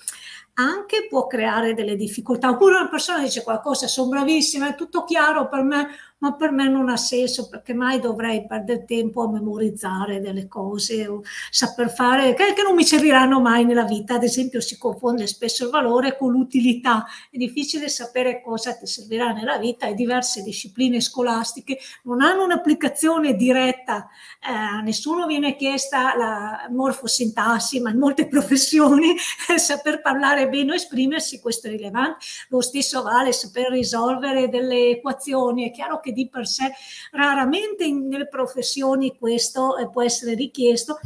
anche 0.58 1.06
può 1.08 1.26
creare 1.26 1.74
delle 1.74 1.96
difficoltà. 1.96 2.50
Oppure 2.50 2.76
una 2.76 2.88
persona 2.88 3.20
dice 3.20 3.42
qualcosa, 3.42 3.86
sono 3.86 4.08
bravissima, 4.08 4.68
è 4.68 4.74
tutto 4.74 5.04
chiaro 5.04 5.48
per 5.48 5.62
me, 5.62 5.88
ma 6.18 6.34
per 6.34 6.50
me 6.50 6.68
non 6.68 6.88
ha 6.88 6.96
senso 6.96 7.48
perché 7.48 7.74
mai 7.74 8.00
dovrei 8.00 8.44
perdere 8.46 8.84
tempo 8.84 9.22
a 9.22 9.30
memorizzare 9.30 10.20
delle 10.20 10.48
cose 10.48 11.06
o 11.06 11.22
saper 11.50 11.90
fare, 11.90 12.34
che, 12.34 12.52
che 12.54 12.62
non 12.62 12.74
mi 12.74 12.84
serviranno 12.84 13.40
mai 13.40 13.64
nella 13.64 13.84
vita. 13.84 14.14
Ad 14.14 14.24
esempio 14.24 14.60
si 14.60 14.76
confonde 14.78 15.26
spesso 15.26 15.64
il 15.64 15.70
valore 15.70 16.16
con 16.16 16.32
l'utilità. 16.32 17.06
È 17.30 17.36
difficile 17.36 17.88
sapere 17.88 18.42
cosa 18.42 18.74
ti 18.74 18.86
servirà 18.86 19.32
nella 19.32 19.58
vita 19.58 19.86
e 19.86 19.94
diverse 19.94 20.42
discipline 20.42 21.00
scolastiche 21.00 21.78
non 22.04 22.20
hanno 22.20 22.44
un'applicazione 22.44 23.34
diretta. 23.34 24.08
Eh, 24.40 24.52
a 24.52 24.80
nessuno 24.80 25.26
viene 25.26 25.56
chiesta 25.56 26.16
la 26.16 26.66
morfosintassi, 26.70 27.80
ma 27.80 27.90
in 27.90 27.98
molte 27.98 28.26
professioni 28.28 29.16
saper 29.56 30.00
parlare 30.00 30.48
bene 30.48 30.72
o 30.72 30.74
esprimersi, 30.74 31.40
questo 31.40 31.68
è 31.68 31.70
rilevante. 31.70 32.24
Lo 32.48 32.60
stesso 32.60 33.02
vale 33.02 33.32
saper 33.32 33.70
risolvere 33.70 34.48
delle 34.48 34.90
equazioni. 34.90 35.68
È 35.68 35.70
chiaro 35.70 36.00
che 36.00 36.07
che 36.08 36.12
di 36.12 36.28
per 36.28 36.46
sé 36.46 36.72
raramente 37.12 37.84
in, 37.84 38.08
nelle 38.08 38.28
professioni 38.28 39.16
questo 39.16 39.76
eh, 39.76 39.90
può 39.90 40.02
essere 40.02 40.34
richiesto, 40.34 40.98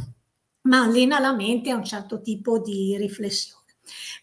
ma 0.61 0.83
allena 0.83 1.19
la 1.19 1.35
mente 1.35 1.69
a 1.69 1.75
un 1.75 1.83
certo 1.83 2.21
tipo 2.21 2.59
di 2.59 2.95
riflessione. 2.97 3.62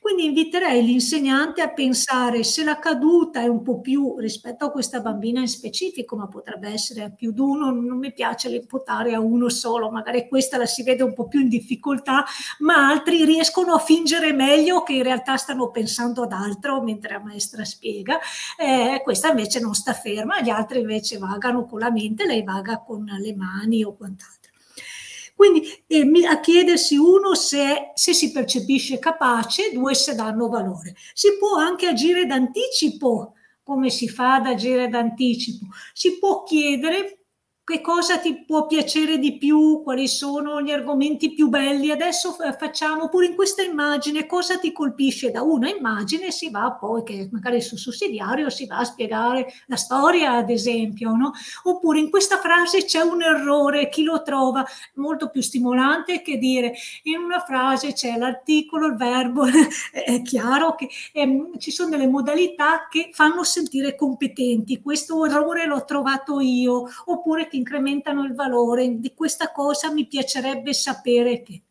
Quindi 0.01 0.25
inviterei 0.25 0.85
l'insegnante 0.85 1.61
a 1.63 1.71
pensare 1.73 2.43
se 2.45 2.65
la 2.65 2.79
caduta 2.79 3.41
è 3.41 3.47
un 3.47 3.63
po' 3.63 3.81
più 3.81 4.17
rispetto 4.19 4.65
a 4.65 4.71
questa 4.71 5.01
bambina 5.01 5.41
in 5.41 5.49
specifico, 5.49 6.17
ma 6.17 6.27
potrebbe 6.29 6.69
essere 6.69 7.13
più 7.15 7.33
di 7.33 7.41
uno, 7.41 7.71
non 7.71 7.99
mi 7.99 8.13
piace 8.13 8.49
l'imputare 8.49 9.15
a 9.15 9.21
uno 9.21 9.49
solo, 9.49 9.91
magari 9.91 10.29
questa 10.29 10.57
la 10.57 10.67
si 10.67 10.83
vede 10.83 11.03
un 11.03 11.13
po' 11.15 11.29
più 11.29 11.41
in 11.41 11.49
difficoltà, 11.49 12.25
ma 12.61 12.89
altri 12.89 13.25
riescono 13.25 13.75
a 13.75 13.79
fingere 13.79 14.33
meglio 14.33 14.83
che 14.83 14.95
in 14.95 15.03
realtà 15.03 15.37
stanno 15.37 15.71
pensando 15.71 16.23
ad 16.23 16.33
altro 16.33 16.83
mentre 16.83 17.13
la 17.15 17.21
maestra 17.21 17.65
spiega, 17.65 18.19
eh, 18.59 19.01
questa 19.03 19.29
invece 19.31 19.61
non 19.61 19.75
sta 19.75 19.93
ferma, 19.93 20.41
gli 20.41 20.51
altri 20.51 20.81
invece 20.81 21.19
vagano 21.19 21.67
con 21.67 21.79
la 21.81 21.91
mente, 21.91 22.27
lei 22.27 22.43
vaga 22.43 22.79
con 22.81 23.05
le 23.05 23.35
mani 23.35 23.85
o 23.85 23.95
quant'altro. 23.95 24.50
Quindi 25.41 25.67
eh, 25.87 26.27
a 26.27 26.39
chiedersi 26.39 26.99
uno 26.99 27.35
se, 27.35 27.93
se, 27.95 28.13
si 28.13 28.31
percepisce 28.31 28.99
capace, 28.99 29.73
due 29.73 29.95
se 29.95 30.15
danno 30.15 30.51
valore. 30.51 30.95
Si 31.15 31.39
può 31.39 31.57
anche 31.57 31.87
agire 31.87 32.27
d'anticipo, 32.27 33.33
come 33.63 33.89
si 33.89 34.07
fa 34.07 34.35
ad 34.35 34.45
agire 34.45 34.89
d'anticipo. 34.89 35.69
Si 35.95 36.19
può 36.19 36.43
chiedere 36.43 37.20
che 37.71 37.81
cosa 37.81 38.19
ti 38.19 38.43
può 38.45 38.67
piacere 38.67 39.19
di 39.19 39.39
più, 39.39 39.81
quali 39.85 40.09
sono 40.09 40.61
gli 40.61 40.73
argomenti 40.73 41.33
più 41.33 41.49
belli. 41.49 41.93
Adesso 41.93 42.37
facciamo 42.59 43.09
pure 43.09 43.27
in 43.27 43.37
questa 43.37 43.63
immagine 43.63 44.27
cosa 44.27 44.59
ti 44.59 44.73
colpisce 44.73 45.31
da 45.31 45.43
una 45.43 45.69
immagine, 45.69 46.33
si 46.33 46.51
va 46.51 46.73
poi, 46.73 47.05
che 47.05 47.29
magari 47.31 47.61
sul 47.61 47.79
sussidiario 47.79 48.51
si 48.51 48.67
va 48.67 48.79
a 48.79 48.85
spiegare 48.85 49.53
la 49.67 49.77
storia, 49.77 50.33
ad 50.33 50.51
esempio, 50.51 51.13
no? 51.13 51.31
Oppure 51.63 52.01
in 52.01 52.11
questa 52.11 52.39
frase 52.39 52.85
c'è 52.85 53.03
un 53.03 53.23
errore, 53.23 53.89
chi 53.89 54.03
lo 54.03 54.23
trova 54.23 54.65
molto 54.95 55.31
più 55.31 55.41
stimolante 55.41 56.23
che 56.23 56.39
dire 56.39 56.75
in 57.05 57.19
una 57.19 57.39
frase 57.39 57.93
c'è 57.93 58.17
l'articolo, 58.17 58.87
il 58.87 58.97
verbo, 58.97 59.45
è 59.93 60.23
chiaro 60.23 60.75
che 60.75 60.89
ehm, 61.13 61.57
ci 61.59 61.71
sono 61.71 61.91
delle 61.91 62.09
modalità 62.09 62.89
che 62.91 63.11
fanno 63.13 63.45
sentire 63.45 63.95
competenti. 63.95 64.83
Questo 64.83 65.25
errore 65.25 65.67
l'ho 65.67 65.85
trovato 65.85 66.41
io, 66.41 66.89
oppure 67.05 67.47
che 67.47 67.59
incrementano 67.61 68.25
il 68.25 68.35
valore 68.35 68.99
di 68.99 69.15
questa 69.15 69.53
cosa, 69.53 69.93
mi 69.93 70.07
piacerebbe 70.07 70.73
sapere 70.73 71.43
che 71.43 71.63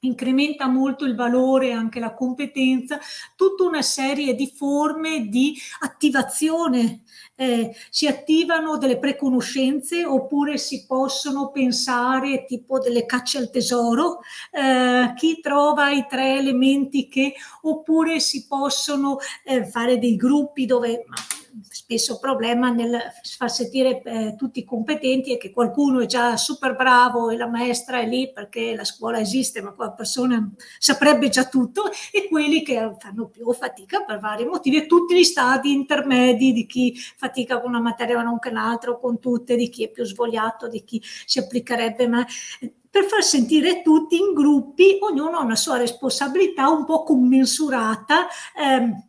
incrementa 0.00 0.68
molto 0.68 1.04
il 1.04 1.16
valore, 1.16 1.72
anche 1.72 1.98
la 1.98 2.14
competenza, 2.14 3.00
tutta 3.34 3.64
una 3.64 3.82
serie 3.82 4.34
di 4.34 4.52
forme 4.54 5.28
di 5.28 5.56
attivazione. 5.80 7.02
Eh, 7.34 7.74
si 7.90 8.06
attivano 8.06 8.78
delle 8.78 8.98
preconoscenze 8.98 10.04
oppure 10.04 10.56
si 10.56 10.86
possono 10.86 11.50
pensare 11.50 12.44
tipo 12.46 12.78
delle 12.78 13.06
cacce 13.06 13.38
al 13.38 13.50
tesoro, 13.50 14.20
eh, 14.50 15.12
chi 15.16 15.40
trova 15.40 15.90
i 15.90 16.06
tre 16.08 16.38
elementi 16.38 17.08
che, 17.08 17.34
oppure 17.62 18.20
si 18.20 18.46
possono 18.46 19.18
eh, 19.44 19.64
fare 19.66 19.98
dei 19.98 20.16
gruppi 20.16 20.66
dove 20.66 21.04
spesso 21.68 22.18
problema 22.18 22.70
nel 22.70 22.98
far 23.36 23.50
sentire 23.50 24.02
eh, 24.02 24.34
tutti 24.36 24.64
competenti 24.64 25.32
e 25.32 25.38
che 25.38 25.50
qualcuno 25.50 26.00
è 26.00 26.06
già 26.06 26.36
super 26.36 26.76
bravo 26.76 27.30
e 27.30 27.36
la 27.36 27.46
maestra 27.46 28.00
è 28.00 28.06
lì 28.06 28.32
perché 28.32 28.74
la 28.74 28.84
scuola 28.84 29.20
esiste 29.20 29.60
ma 29.62 29.72
quella 29.72 29.92
persona 29.92 30.50
saprebbe 30.78 31.28
già 31.28 31.46
tutto 31.46 31.90
e 32.12 32.28
quelli 32.28 32.62
che 32.62 32.96
fanno 32.98 33.28
più 33.28 33.52
fatica 33.52 34.04
per 34.04 34.18
vari 34.18 34.44
motivi 34.44 34.76
e 34.76 34.86
tutti 34.86 35.16
gli 35.16 35.24
stadi 35.24 35.72
intermedi 35.72 36.52
di 36.52 36.66
chi 36.66 36.94
fatica 36.94 37.60
con 37.60 37.70
una 37.70 37.80
materia 37.80 38.16
ma 38.16 38.22
non 38.22 38.38
con 38.38 38.52
l'altra 38.52 38.96
con 38.96 39.18
tutte, 39.18 39.56
di 39.56 39.68
chi 39.68 39.84
è 39.84 39.90
più 39.90 40.04
svogliato, 40.04 40.68
di 40.68 40.84
chi 40.84 41.02
si 41.02 41.38
applicherebbe 41.38 42.06
ma 42.06 42.26
per 42.90 43.04
far 43.04 43.22
sentire 43.22 43.82
tutti 43.82 44.18
in 44.18 44.32
gruppi, 44.32 44.98
ognuno 45.00 45.36
ha 45.36 45.42
una 45.42 45.56
sua 45.56 45.76
responsabilità 45.76 46.68
un 46.68 46.84
po' 46.84 47.02
commensurata. 47.02 48.26
Ehm, 48.56 49.07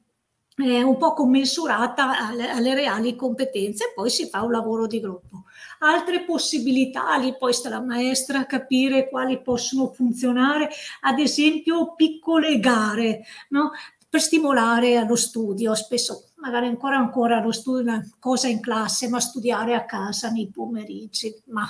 un 0.66 0.98
po' 0.98 1.14
commensurata 1.14 2.28
alle, 2.28 2.50
alle, 2.50 2.74
reali 2.74 3.16
competenze 3.16 3.86
e 3.86 3.94
poi 3.96 4.10
si 4.10 4.28
fa 4.28 4.42
un 4.42 4.52
lavoro 4.52 4.88
di 4.88 5.00
gruppo. 5.00 5.44
Altre 5.80 6.24
possibilità, 6.24 7.16
lì 7.16 7.36
poi 7.38 7.54
sta 7.54 7.70
la 7.70 7.82
maestra 7.82 8.40
a 8.40 8.46
capire 8.46 9.10
quali 9.10 9.42
possono 9.42 9.92
funzionare, 9.94 10.70
ad 11.02 11.20
esempio 11.20 11.94
piccole 11.96 12.60
gare, 12.60 13.24
no? 13.50 13.72
per 14.10 14.22
stimolare 14.22 14.98
allo 14.98 15.16
studio, 15.16 15.76
spesso 15.76 16.29
magari 16.40 16.68
ancora 16.68 16.98
ancora 16.98 17.42
lo 17.42 17.52
studio, 17.52 17.82
una 17.82 18.10
cosa 18.20 18.48
in 18.48 18.62
classe, 18.62 19.10
ma 19.10 19.20
studiare 19.20 19.76
a 19.76 19.86
casa 19.86 20.30
nei 20.30 20.50
pomeriggi. 20.54 21.34
Ma 21.46 21.68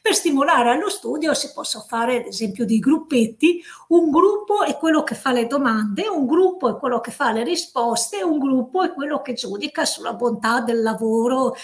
per 0.00 0.14
stimolare 0.14 0.70
allo 0.70 0.88
studio 0.88 1.34
si 1.34 1.50
possono 1.52 1.84
fare 1.86 2.20
ad 2.20 2.26
esempio 2.26 2.64
dei 2.64 2.78
gruppetti, 2.78 3.62
un 3.88 4.10
gruppo 4.10 4.62
è 4.62 4.76
quello 4.76 5.02
che 5.02 5.14
fa 5.14 5.32
le 5.32 5.46
domande, 5.46 6.08
un 6.08 6.26
gruppo 6.26 6.68
è 6.68 6.78
quello 6.78 7.00
che 7.00 7.10
fa 7.10 7.32
le 7.32 7.44
risposte, 7.44 8.22
un 8.22 8.38
gruppo 8.38 8.82
è 8.82 8.92
quello 8.92 9.22
che 9.22 9.34
giudica 9.34 9.84
sulla 9.84 10.12
bontà 10.14 10.60
del 10.60 10.82
lavoro 10.82 11.54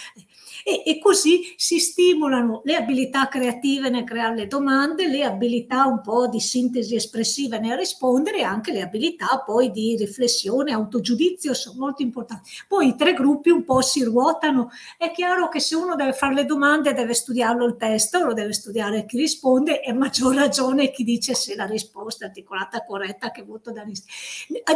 e, 0.65 0.83
e, 0.87 0.99
così 0.99 1.55
si 1.57 1.79
stimolano 1.79 2.61
le 2.65 2.77
abilità 2.77 3.29
creative 3.29 3.91
nel 3.91 4.05
creare 4.05 4.35
le 4.35 4.47
domande, 4.47 5.09
le 5.09 5.25
abilità 5.25 5.87
un 5.87 6.01
po' 6.01 6.29
di 6.29 6.41
sintesi 6.41 6.95
espressiva 6.95 7.59
nel 7.59 7.77
rispondere 7.77 8.39
e 8.39 8.43
anche 8.43 8.73
le 8.73 8.83
abilità 8.83 9.43
poi 9.45 9.71
di 9.71 9.97
riflessione, 9.97 10.73
autogiudizio 10.73 11.55
sono 11.55 11.79
molto 11.79 12.03
importanti. 12.03 12.51
Poi 12.67 12.89
i 12.89 12.97
tre 12.97 13.15
gruppi 13.15 13.51
un 13.51 13.65
po' 13.65 13.81
si 13.81 14.05
ruotano. 14.05 14.71
È 14.97 15.11
chiaro 15.11 15.49
che 15.49 15.61
se 15.61 15.75
uno 15.75 15.95
deve 15.95 16.13
fare 16.13 16.35
le 16.35 16.45
domande 16.45 16.93
deve 16.93 17.15
studiarlo 17.15 17.65
il 17.65 17.77
testo, 17.77 18.25
lo 18.25 18.33
deve 18.33 18.53
studiare 18.53 19.07
chi 19.07 19.17
risponde 19.17 19.83
e 19.83 19.91
a 19.91 19.95
maggior 19.95 20.35
ragione 20.35 20.91
chi 20.91 21.05
dice 21.05 21.35
se 21.35 21.55
la 21.55 21.67
risposta 21.67 22.25
è 22.25 22.29
articolata 22.29 22.85
corretta 22.85 23.31
che 23.31 23.43
voto 23.43 23.73
da 23.73 23.85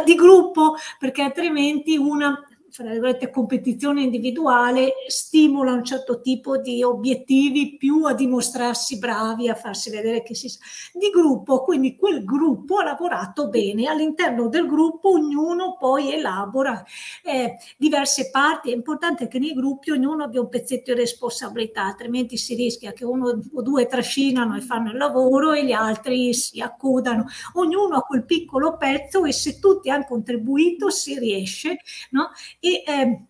di 0.03 0.15
gruppo 0.15 0.75
perché 0.99 1.21
altrimenti 1.21 1.97
una 1.97 2.37
fra 2.73 2.89
virgolette, 2.89 3.29
competizione 3.29 4.01
individuale 4.01 4.93
stimola 5.07 5.73
un 5.73 5.83
certo 5.83 6.21
tipo 6.21 6.57
di 6.57 6.81
obiettivi 6.81 7.77
più 7.77 8.05
a 8.05 8.15
dimostrarsi 8.15 8.97
bravi, 8.97 9.47
a 9.47 9.53
farsi 9.53 9.91
vedere 9.91 10.23
che 10.23 10.33
si 10.33 10.49
sa. 10.49 10.57
Di 10.91 11.11
gruppo, 11.11 11.61
quindi 11.61 11.95
quel 11.95 12.23
gruppo 12.23 12.77
ha 12.77 12.83
lavorato 12.83 13.47
bene, 13.47 13.85
all'interno 13.85 14.47
del 14.47 14.65
gruppo 14.65 15.11
ognuno 15.11 15.77
poi 15.77 16.13
elabora 16.13 16.83
eh, 17.21 17.57
diverse 17.77 18.31
parti, 18.31 18.71
è 18.71 18.73
importante 18.73 19.27
che 19.27 19.37
nei 19.37 19.53
gruppi 19.53 19.91
ognuno 19.91 20.23
abbia 20.23 20.41
un 20.41 20.49
pezzetto 20.49 20.93
di 20.93 20.99
responsabilità, 20.99 21.83
altrimenti 21.83 22.37
si 22.37 22.55
rischia 22.55 22.91
che 22.91 23.05
uno 23.05 23.39
o 23.53 23.61
due 23.61 23.85
trascinano 23.85 24.55
e 24.55 24.61
fanno 24.61 24.89
il 24.89 24.97
lavoro 24.97 25.53
e 25.53 25.63
gli 25.63 25.73
altri 25.73 26.33
si 26.33 26.59
accodano. 26.59 27.25
Ognuno 27.53 27.97
ha 27.97 28.01
quel 28.01 28.25
piccolo 28.25 28.77
pezzo 28.77 29.25
e 29.25 29.31
se 29.31 29.59
tutti 29.59 29.91
hanno 29.91 30.05
contribuito 30.07 30.89
si 30.89 31.19
riesce, 31.19 31.77
no? 32.09 32.31
E, 32.63 32.83
eh, 32.85 33.25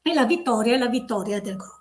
e 0.00 0.14
la 0.14 0.24
vittoria 0.24 0.74
è 0.74 0.78
la 0.78 0.88
vittoria 0.88 1.40
del 1.40 1.56
gruppo. 1.56 1.74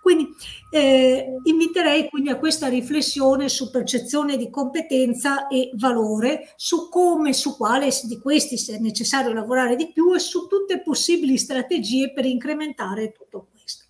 Quindi 0.00 0.28
eh, 0.70 1.34
inviterei 1.42 2.08
quindi 2.08 2.30
a 2.30 2.38
questa 2.38 2.68
riflessione 2.68 3.48
su 3.48 3.70
percezione 3.70 4.36
di 4.36 4.48
competenza 4.48 5.48
e 5.48 5.70
valore, 5.74 6.54
su 6.56 6.88
come, 6.88 7.32
su 7.32 7.56
quale 7.56 7.88
di 8.04 8.18
questi 8.20 8.56
sia 8.56 8.78
necessario 8.78 9.32
lavorare 9.32 9.76
di 9.76 9.90
più 9.92 10.14
e 10.14 10.20
su 10.20 10.46
tutte 10.46 10.80
possibili 10.80 11.36
strategie 11.36 12.12
per 12.12 12.24
incrementare 12.24 13.12
tutto 13.12 13.48
questo. 13.50 13.85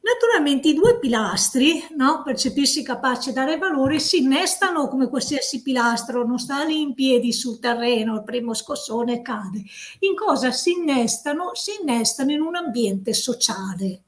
Naturalmente 0.00 0.68
i 0.68 0.74
due 0.74 0.98
pilastri, 0.98 1.84
no, 1.96 2.22
percepirsi 2.24 2.82
capace 2.82 3.30
di 3.30 3.34
dare 3.34 3.58
valore, 3.58 3.98
si 3.98 4.22
innestano 4.22 4.88
come 4.88 5.08
qualsiasi 5.08 5.60
pilastro, 5.60 6.26
non 6.26 6.38
sta 6.38 6.64
lì 6.64 6.80
in 6.80 6.94
piedi 6.94 7.32
sul 7.32 7.58
terreno, 7.58 8.14
il 8.14 8.24
primo 8.24 8.54
scossone 8.54 9.22
cade. 9.22 9.62
In 10.00 10.14
cosa 10.14 10.50
si 10.52 10.72
innestano? 10.72 11.50
Si 11.54 11.72
innestano 11.80 12.32
in 12.32 12.40
un 12.40 12.56
ambiente 12.56 13.12
sociale. 13.12 14.02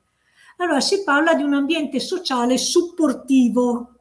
Allora 0.56 0.80
si 0.80 1.02
parla 1.02 1.34
di 1.34 1.42
un 1.42 1.54
ambiente 1.54 2.00
sociale 2.00 2.56
supportivo, 2.56 3.99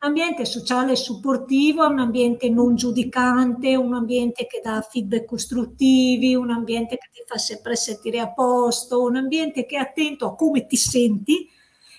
Ambiente 0.00 0.44
sociale 0.44 0.94
supportivo 0.94 1.84
un 1.84 1.98
ambiente 1.98 2.48
non 2.48 2.76
giudicante, 2.76 3.74
un 3.74 3.94
ambiente 3.94 4.46
che 4.46 4.60
dà 4.62 4.80
feedback 4.80 5.24
costruttivi, 5.24 6.36
un 6.36 6.50
ambiente 6.50 6.96
che 6.98 7.08
ti 7.12 7.22
fa 7.26 7.36
sempre 7.36 7.74
sentire 7.74 8.20
a 8.20 8.32
posto, 8.32 9.02
un 9.02 9.16
ambiente 9.16 9.66
che 9.66 9.76
è 9.76 9.80
attento 9.80 10.26
a 10.26 10.36
come 10.36 10.66
ti 10.66 10.76
senti 10.76 11.48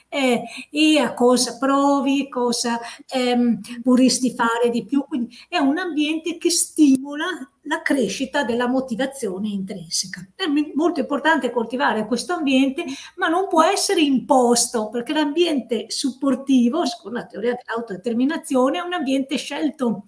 eh, 0.10 0.44
e 0.72 0.98
a 0.98 1.14
cosa 1.14 1.58
provi, 1.58 2.28
cosa 2.28 2.80
ehm, 3.08 3.60
vorresti 3.84 4.34
fare 4.34 4.70
di 4.70 4.84
più. 4.84 5.06
Quindi 5.06 5.38
è 5.48 5.60
un 5.60 5.78
ambiente 5.78 6.38
che 6.38 6.50
stimola 6.50 7.28
la 7.64 7.82
crescita 7.84 8.44
della 8.44 8.68
motivazione 8.68 9.48
intrinseca. 9.50 10.28
È 10.36 10.46
molto 10.74 11.00
importante 11.00 11.52
coltivare 11.52 12.08
questo 12.08 12.34
ambiente, 12.34 12.84
ma 13.16 13.28
non 13.28 13.48
può 13.48 13.64
essere 13.64 14.02
imposto, 14.02 14.90
perché 14.90 15.14
l'ambiente 15.14 15.86
supportivo, 15.90 16.86
secondo 16.86 17.20
la 17.20 17.26
teoria 17.26 17.56
dell'autodeterminazione, 17.56 18.80
è 18.80 18.82
un 18.82 18.94
ambiente 18.94 19.38
scelto. 19.38 20.08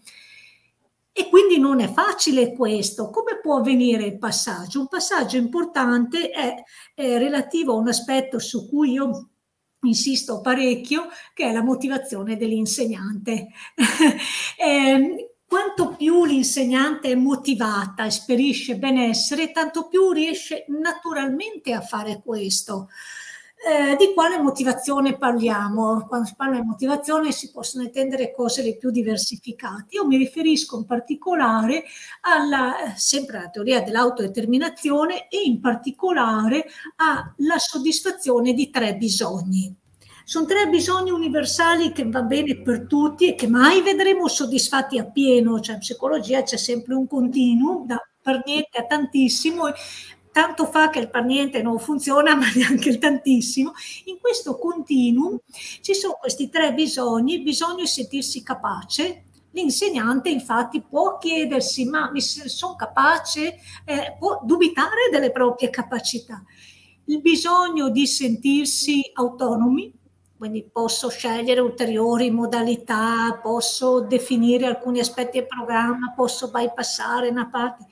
E 1.13 1.27
quindi 1.29 1.59
non 1.59 1.81
è 1.81 1.91
facile 1.91 2.53
questo. 2.53 3.09
Come 3.09 3.39
può 3.41 3.57
avvenire 3.57 4.05
il 4.05 4.17
passaggio? 4.17 4.79
Un 4.79 4.87
passaggio 4.87 5.35
importante 5.37 6.29
è, 6.29 6.63
è 6.95 7.17
relativo 7.17 7.73
a 7.73 7.75
un 7.75 7.89
aspetto 7.89 8.39
su 8.39 8.69
cui 8.69 8.93
io 8.93 9.30
insisto 9.83 10.41
parecchio, 10.41 11.07
che 11.33 11.45
è 11.45 11.51
la 11.51 11.63
motivazione 11.63 12.37
dell'insegnante. 12.37 13.47
eh, 14.57 15.33
quanto 15.45 15.95
più 15.95 16.25
l'insegnante 16.25 17.11
è 17.11 17.15
motivata, 17.15 18.05
esperisce 18.05 18.77
benessere, 18.77 19.51
tanto 19.51 19.87
più 19.87 20.11
riesce 20.11 20.65
naturalmente 20.67 21.73
a 21.73 21.81
fare 21.81 22.21
questo. 22.23 22.89
Eh, 23.63 23.95
di 23.95 24.11
quale 24.15 24.39
motivazione 24.39 25.17
parliamo? 25.17 26.07
Quando 26.07 26.25
si 26.25 26.33
parla 26.35 26.59
di 26.59 26.65
motivazione 26.65 27.31
si 27.31 27.51
possono 27.51 27.83
intendere 27.83 28.33
cose 28.33 28.63
le 28.63 28.75
più 28.75 28.89
diversificate. 28.89 29.85
Io 29.89 30.07
mi 30.07 30.17
riferisco 30.17 30.77
in 30.77 30.85
particolare 30.85 31.83
alla, 32.21 32.93
sempre 32.95 33.37
alla 33.37 33.49
teoria 33.49 33.83
dell'autodeterminazione 33.83 35.27
e 35.29 35.43
in 35.45 35.59
particolare 35.59 36.65
alla 36.95 37.59
soddisfazione 37.59 38.53
di 38.53 38.71
tre 38.71 38.95
bisogni. 38.95 39.75
Sono 40.23 40.47
tre 40.47 40.67
bisogni 40.67 41.11
universali 41.11 41.91
che 41.91 42.09
va 42.09 42.23
bene 42.23 42.61
per 42.61 42.87
tutti 42.87 43.27
e 43.27 43.35
che 43.35 43.47
mai 43.47 43.83
vedremo 43.83 44.27
soddisfatti 44.27 44.97
appieno, 44.97 45.59
cioè 45.59 45.75
in 45.75 45.81
psicologia 45.81 46.41
c'è 46.41 46.57
sempre 46.57 46.95
un 46.95 47.05
continuo, 47.05 47.83
da 47.85 48.03
per 48.21 48.41
niente 48.45 48.77
a 48.77 48.85
tantissimo, 48.85 49.65
tanto 50.31 50.65
fa 50.65 50.89
che 50.89 50.99
il 50.99 51.09
per 51.09 51.23
niente 51.23 51.61
non 51.61 51.79
funziona, 51.79 52.33
ma 52.35 52.45
neanche 52.55 52.89
il 52.89 52.97
tantissimo. 52.97 53.73
In 54.05 54.17
questo 54.19 54.57
continuum 54.57 55.39
ci 55.81 55.93
sono 55.93 56.17
questi 56.19 56.49
tre 56.49 56.73
bisogni, 56.73 57.35
il 57.35 57.43
bisogno 57.43 57.81
di 57.81 57.87
sentirsi 57.87 58.43
capace, 58.43 59.25
L'insegnante 59.53 60.29
infatti 60.29 60.81
può 60.81 61.17
chiedersi 61.17 61.85
ma 61.85 62.09
mi 62.09 62.21
sono 62.21 62.75
capace, 62.75 63.57
eh, 63.83 64.15
può 64.17 64.39
dubitare 64.43 65.09
delle 65.11 65.31
proprie 65.31 65.69
capacità. 65.69 66.41
Il 67.05 67.19
bisogno 67.19 67.89
di 67.89 68.07
sentirsi 68.07 69.11
autonomi, 69.13 69.91
quindi 70.41 70.67
posso 70.71 71.07
scegliere 71.09 71.59
ulteriori 71.59 72.31
modalità, 72.31 73.39
posso 73.43 73.99
definire 73.99 74.65
alcuni 74.65 74.99
aspetti 74.99 75.37
del 75.37 75.45
programma, 75.45 76.13
posso 76.15 76.49
bypassare 76.49 77.27
una 77.27 77.47
parte. 77.47 77.85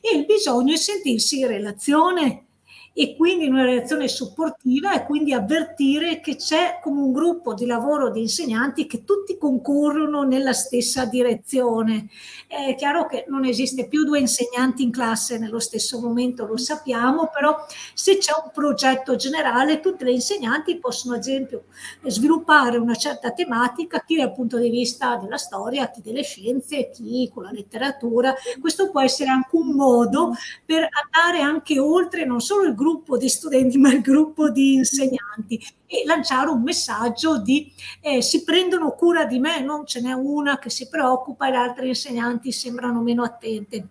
E 0.00 0.16
il 0.16 0.26
bisogno 0.26 0.72
è 0.72 0.76
sentirsi 0.76 1.38
in 1.38 1.46
relazione 1.46 2.46
e 2.94 3.16
quindi 3.16 3.46
in 3.46 3.54
una 3.54 3.64
relazione 3.64 4.06
supportiva 4.06 4.92
e 4.92 5.04
quindi 5.04 5.32
avvertire 5.32 6.20
che 6.20 6.36
c'è 6.36 6.78
come 6.82 7.00
un 7.00 7.12
gruppo 7.12 7.54
di 7.54 7.64
lavoro 7.64 8.10
di 8.10 8.20
insegnanti 8.20 8.86
che 8.86 9.04
tutti 9.04 9.38
concorrono 9.38 10.22
nella 10.22 10.52
stessa 10.52 11.06
direzione. 11.06 12.08
È 12.46 12.74
chiaro 12.76 13.06
che 13.06 13.24
non 13.28 13.44
esiste 13.46 13.88
più 13.88 14.04
due 14.04 14.20
insegnanti 14.20 14.82
in 14.82 14.90
classe 14.90 15.38
nello 15.38 15.58
stesso 15.58 16.00
momento, 16.00 16.46
lo 16.46 16.58
sappiamo, 16.58 17.30
però 17.32 17.56
se 17.94 18.18
c'è 18.18 18.32
un 18.44 18.50
progetto 18.52 19.16
generale 19.16 19.80
tutte 19.80 20.04
le 20.04 20.12
insegnanti 20.12 20.78
possono 20.78 21.14
ad 21.14 21.20
esempio 21.20 21.64
sviluppare 22.04 22.76
una 22.76 22.94
certa 22.94 23.32
tematica, 23.32 24.04
chi 24.06 24.16
dal 24.16 24.34
punto 24.34 24.58
di 24.58 24.68
vista 24.68 25.16
della 25.16 25.38
storia, 25.38 25.90
chi 25.90 26.02
delle 26.02 26.22
scienze, 26.22 26.90
chi 26.90 27.30
con 27.32 27.44
la 27.44 27.50
letteratura. 27.50 28.34
Questo 28.60 28.90
può 28.90 29.00
essere 29.00 29.30
anche 29.30 29.56
un 29.56 29.68
modo 29.74 30.32
per 30.64 30.86
andare 30.90 31.42
anche 31.42 31.78
oltre 31.78 32.26
non 32.26 32.40
solo 32.40 32.64
il 32.64 32.74
gruppo 32.74 32.80
di 33.16 33.28
studenti, 33.28 33.78
ma 33.78 33.92
il 33.92 34.00
gruppo 34.00 34.50
di 34.50 34.74
insegnanti 34.74 35.60
e 35.86 36.02
lanciare 36.04 36.50
un 36.50 36.62
messaggio 36.62 37.38
di 37.38 37.72
eh, 38.00 38.22
si 38.22 38.44
prendono 38.44 38.92
cura 38.92 39.24
di 39.24 39.38
me, 39.38 39.60
non 39.60 39.86
ce 39.86 40.00
n'è 40.00 40.12
una 40.12 40.58
che 40.58 40.70
si 40.70 40.88
preoccupa 40.88 41.48
e 41.48 41.50
le 41.50 41.56
altre 41.56 41.86
insegnanti 41.88 42.52
sembrano 42.52 43.00
meno 43.00 43.22
attente. 43.22 43.86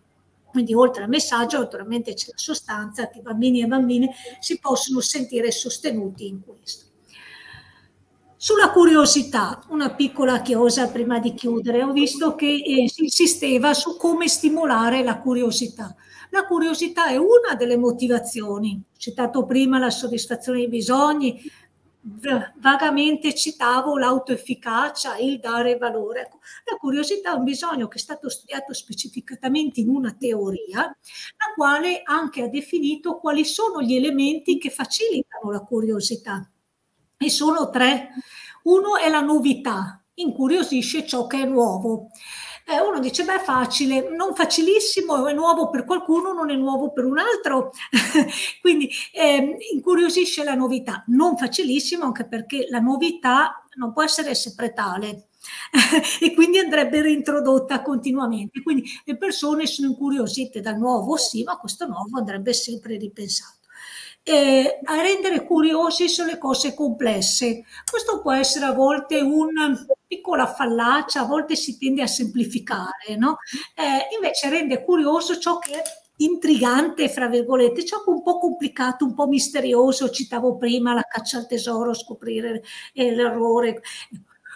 Quindi 0.52 0.74
oltre 0.74 1.04
al 1.04 1.10
messaggio 1.10 1.60
naturalmente 1.60 2.14
c'è 2.14 2.28
la 2.28 2.38
sostanza 2.38 3.10
che 3.10 3.22
bambini 3.22 3.62
e 3.62 3.68
bambine 3.68 4.14
si 4.40 4.60
possono 4.60 5.00
sentire 5.00 5.50
sostenuti 5.50 6.28
in 6.28 6.42
questo. 6.46 6.91
Sulla 8.44 8.72
curiosità, 8.72 9.64
una 9.68 9.94
piccola 9.94 10.42
chiosa 10.42 10.90
prima 10.90 11.20
di 11.20 11.36
chiudere, 11.36 11.84
ho 11.84 11.92
visto 11.92 12.34
che 12.34 12.48
eh, 12.52 12.90
si 12.90 13.04
insisteva 13.04 13.76
su 13.76 13.98
come 13.98 14.28
stimolare 14.28 15.04
la 15.04 15.20
curiosità. 15.20 15.96
La 16.32 16.48
curiosità 16.48 17.10
è 17.10 17.18
una 17.18 17.54
delle 17.56 17.78
motivazioni. 17.78 18.82
Ho 18.84 18.98
citato 18.98 19.46
prima 19.46 19.78
la 19.78 19.92
soddisfazione 19.92 20.58
dei 20.58 20.70
bisogni, 20.70 21.40
vagamente 22.56 23.36
citavo 23.36 24.00
l'autoefficacia, 24.00 25.18
il 25.18 25.40
dare 25.40 25.78
valore. 25.78 26.22
Ecco, 26.22 26.40
la 26.72 26.78
curiosità 26.78 27.34
è 27.34 27.38
un 27.38 27.44
bisogno 27.44 27.88
che 27.88 27.98
è 27.98 28.02
stato 28.02 28.28
studiato 28.28 28.74
specificatamente 28.74 29.82
in 29.82 29.90
una 29.90 30.16
teoria, 30.20 30.80
la 30.82 31.54
quale 31.54 32.02
anche 32.04 32.42
ha 32.42 32.48
definito 32.48 33.20
quali 33.20 33.46
sono 33.46 33.84
gli 33.84 33.94
elementi 33.94 34.58
che 34.58 34.72
facilitano 34.72 35.52
la 35.52 35.60
curiosità. 35.60 36.51
E 37.22 37.30
sono 37.30 37.70
tre. 37.70 38.10
Uno 38.64 38.98
è 38.98 39.10
la 39.10 39.22
novità, 39.22 40.04
incuriosisce 40.16 41.06
ciò 41.06 41.28
che 41.28 41.42
è 41.42 41.46
nuovo 41.46 42.10
eh, 42.72 42.80
uno 42.80 43.00
dice, 43.00 43.24
beh, 43.24 43.40
facile, 43.40 44.10
non 44.16 44.34
facilissimo, 44.34 45.28
è 45.28 45.34
nuovo 45.34 45.70
per 45.70 45.84
qualcuno, 45.84 46.32
non 46.32 46.50
è 46.52 46.56
nuovo 46.56 46.92
per 46.92 47.06
un 47.06 47.18
altro. 47.18 47.72
Quindi 48.62 48.90
eh, 49.14 49.58
incuriosisce 49.74 50.44
la 50.44 50.54
novità, 50.54 51.04
non 51.08 51.38
facilissimo 51.38 52.06
anche 52.06 52.26
perché 52.26 52.68
la 52.70 52.80
novità 52.80 53.66
non 53.76 53.92
può 53.92 54.04
essere 54.04 54.36
sempre 54.36 54.74
tale. 54.74 55.28
e 56.22 56.34
quindi 56.36 56.60
andrebbe 56.60 57.02
reintrodotta 57.02 57.82
continuamente. 57.82 58.62
Quindi 58.62 58.84
le 59.06 59.18
persone 59.18 59.66
sono 59.66 59.88
incuriosite 59.90 60.62
dal 60.62 60.78
nuovo, 60.78 61.18
sì, 61.18 61.44
ma 61.44 61.58
questo 61.58 61.88
nuovo 61.88 62.20
andrebbe 62.20 62.54
sempre 62.54 62.96
ripensato 62.98 63.61
eh, 64.24 64.80
a 64.84 65.02
rendere 65.02 65.46
curiosi 65.46 66.08
sulle 66.08 66.38
cose 66.38 66.74
complesse. 66.74 67.64
Questo 67.90 68.22
può 68.22 68.32
essere 68.34 68.66
a 68.66 68.74
volte 68.74 69.20
una 69.20 69.74
piccola 70.06 70.46
fallacia, 70.46 71.22
a 71.22 71.26
volte 71.26 71.56
si 71.56 71.78
tende 71.78 72.02
a 72.02 72.08
semplificare, 72.08 73.16
no? 73.18 73.38
Eh, 73.76 74.16
invece 74.16 74.50
rende 74.50 74.84
curioso 74.84 75.38
ciò 75.40 75.58
che 75.58 75.74
è 75.74 75.82
intrigante, 76.18 77.10
fra 77.10 77.28
virgolette, 77.28 77.84
ciò 77.84 78.04
che 78.04 78.12
è 78.12 78.14
un 78.14 78.22
po' 78.22 78.38
complicato, 78.38 79.06
un 79.06 79.14
po' 79.14 79.28
misterioso, 79.28 80.10
citavo 80.10 80.56
prima 80.58 80.94
la 80.94 81.02
caccia 81.02 81.38
al 81.38 81.48
tesoro, 81.48 81.94
scoprire 81.94 82.62
eh, 82.94 83.16
l'errore 83.16 83.82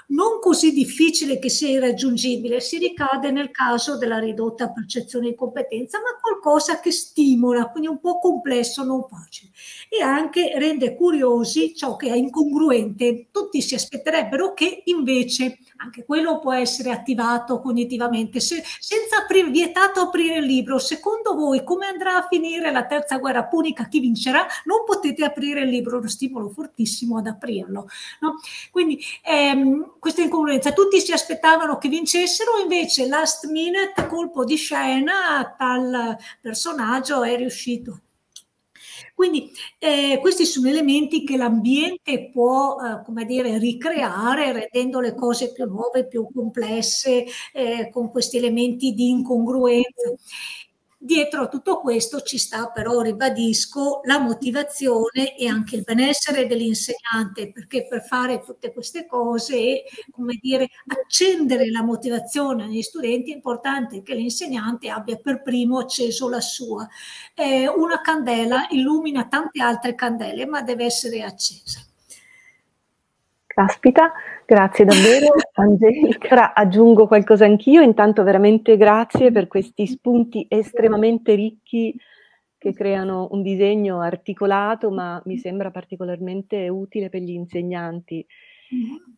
non 0.08 0.40
così 0.40 0.72
difficile 0.72 1.40
che 1.40 1.50
sia 1.50 1.70
irraggiungibile, 1.70 2.60
si 2.60 2.78
ricade 2.78 3.32
nel 3.32 3.52
caso 3.52 3.98
della 3.98 4.20
ridotta 4.20 4.72
percezione 4.72 5.30
di 5.30 5.36
competenza, 5.36 6.00
ma 6.00 6.20
qualcosa 6.22 6.80
che 6.80 6.92
stimola, 6.92 7.70
quindi 7.70 7.90
un 7.90 8.00
po' 8.00 8.20
complesso, 8.20 8.84
non 8.84 9.06
facile. 9.08 9.52
E 9.90 10.02
anche 10.02 10.54
rende 10.58 10.96
curiosi 10.96 11.76
ciò 11.76 11.96
che 11.96 12.10
è 12.10 12.16
incongruente. 12.16 13.28
Tutti 13.32 13.62
si 13.62 13.76
aspetterebbero 13.76 14.54
che 14.54 14.84
invece 14.86 15.58
anche 15.86 16.04
quello 16.04 16.40
può 16.40 16.54
essere 16.54 16.92
attivato 16.92 17.60
cognitivamente, 17.60 18.40
Se, 18.40 18.64
senza 18.80 19.18
aprire, 19.18 19.50
vietato 19.50 20.02
aprire 20.02 20.38
il 20.38 20.46
libro. 20.46 20.80
Secondo 20.80 21.36
voi 21.36 21.64
come 21.64 21.86
andrà 21.86 22.18
a 22.18 22.28
finire 22.28 22.72
la 22.72 22.86
terza 22.86 23.18
guerra 23.18 23.46
punica? 23.46 23.88
Chi 23.88 24.00
vincerà? 24.00 24.46
Non 24.66 24.84
potete 24.86 25.24
aprire 25.24 25.62
il 25.62 25.70
libro, 25.70 26.00
lo 26.00 26.08
stimolo 26.08 26.50
fortissimo 26.50 27.18
ad 27.18 27.28
aprirlo. 27.28 27.88
No? 28.20 28.40
Quindi 28.72 29.00
ehm, 29.24 29.94
questa 30.00 30.22
incongruenza, 30.22 30.74
tutti 30.74 31.00
si 31.00 31.12
aspettavano 31.12 31.78
che 31.78 31.88
vincessero, 31.88 32.58
invece 32.62 33.08
last 33.08 33.46
minute, 33.46 34.08
colpo 34.08 34.44
di 34.44 34.56
scena, 34.56 35.56
tal 35.58 36.18
personaggio 36.42 37.24
è 37.24 37.36
riuscito 37.38 38.00
quindi 39.16 39.50
eh, 39.80 40.20
questi 40.22 40.46
sono 40.46 40.68
elementi 40.70 41.24
che 41.24 41.38
l'ambiente 41.38 42.30
può, 42.32 42.76
eh, 42.82 43.04
come 43.04 43.26
dire, 43.26 43.58
ricreare 43.58 44.52
rendendo 44.52 45.00
le 45.00 45.16
cose 45.16 45.52
più 45.54 45.66
nuove, 45.66 46.06
più 46.08 46.28
complesse, 46.34 47.26
eh, 47.54 47.90
con 47.92 48.12
questi 48.12 48.38
elementi 48.38 48.92
di 48.94 49.10
incongruenza. 49.10 50.14
Dietro 51.06 51.44
a 51.44 51.48
tutto 51.50 51.82
questo 51.82 52.22
ci 52.22 52.40
sta 52.40 52.72
però, 52.72 53.02
ribadisco, 53.02 54.02
la 54.06 54.18
motivazione 54.18 55.38
e 55.38 55.48
anche 55.48 55.76
il 55.76 55.84
benessere 55.84 56.48
dell'insegnante, 56.48 57.52
perché 57.52 57.86
per 57.86 58.04
fare 58.04 58.40
tutte 58.40 58.74
queste 58.74 59.06
cose 59.06 59.56
e, 59.56 59.84
come 60.10 60.40
dire, 60.42 60.68
accendere 60.88 61.70
la 61.70 61.84
motivazione 61.84 62.64
agli 62.64 62.82
studenti 62.82 63.32
è 63.32 63.36
importante 63.36 64.02
che 64.02 64.16
l'insegnante 64.16 64.90
abbia 64.90 65.18
per 65.18 65.44
primo 65.44 65.78
acceso 65.78 66.28
la 66.28 66.42
sua. 66.42 66.88
Eh, 67.36 67.68
una 67.68 68.02
candela 68.02 68.66
illumina 68.72 69.28
tante 69.28 69.62
altre 69.62 69.94
candele, 69.94 70.48
ma 70.48 70.64
deve 70.64 70.86
essere 70.86 71.22
accesa. 71.22 71.82
Caspita, 73.56 74.12
grazie 74.46 74.84
davvero 74.84 75.28
Angelica. 75.56 76.54
Aggiungo 76.54 77.08
qualcosa 77.08 77.46
anch'io, 77.46 77.82
intanto 77.82 78.22
veramente 78.22 78.76
grazie 78.76 79.32
per 79.32 79.48
questi 79.48 79.88
spunti 79.88 80.46
estremamente 80.50 81.36
ricchi 81.36 81.98
che 82.58 82.74
creano 82.74 83.30
un 83.32 83.42
disegno 83.42 84.02
articolato, 84.02 84.92
ma 84.92 85.22
mi 85.24 85.38
sembra 85.38 85.72
particolarmente 85.72 86.68
utile 86.68 87.08
per 87.08 87.22
gli 87.22 87.32
insegnanti. 87.32 88.26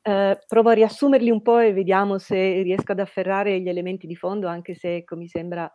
Eh, 0.03 0.39
provo 0.47 0.69
a 0.69 0.73
riassumerli 0.73 1.31
un 1.31 1.41
po' 1.41 1.57
e 1.57 1.73
vediamo 1.73 2.19
se 2.19 2.61
riesco 2.61 2.91
ad 2.91 2.99
afferrare 2.99 3.59
gli 3.59 3.69
elementi 3.69 4.05
di 4.05 4.15
fondo, 4.15 4.45
anche 4.47 4.75
se 4.75 4.97
ecco, 4.97 5.15
mi 5.15 5.27
sembra 5.27 5.71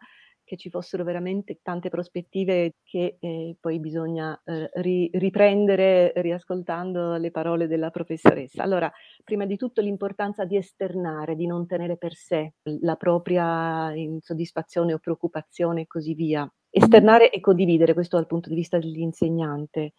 che 0.53 0.59
ci 0.59 0.69
fossero 0.69 1.03
veramente 1.03 1.61
tante 1.63 1.89
prospettive 1.89 2.75
che 2.85 3.17
eh, 3.19 3.57
poi 3.59 3.81
bisogna 3.81 4.39
eh, 4.45 4.69
ri- 4.83 5.09
riprendere 5.15 6.13
riascoltando 6.17 7.17
le 7.17 7.31
parole 7.31 7.67
della 7.67 7.89
professoressa. 7.89 8.63
Allora, 8.63 8.93
prima 9.25 9.47
di 9.47 9.57
tutto 9.57 9.81
l'importanza 9.81 10.45
di 10.45 10.59
esternare, 10.59 11.37
di 11.37 11.47
non 11.47 11.67
tenere 11.67 11.97
per 11.97 12.13
sé 12.13 12.53
la 12.81 12.97
propria 12.97 13.95
insoddisfazione 13.95 14.93
o 14.93 14.99
preoccupazione 14.99 15.83
e 15.83 15.87
così 15.87 16.13
via. 16.13 16.47
Esternare 16.69 17.31
e 17.31 17.41
condividere, 17.41 17.95
questo 17.95 18.17
dal 18.17 18.27
punto 18.27 18.51
di 18.51 18.55
vista 18.55 18.79
dell'insegnante. 18.79 19.95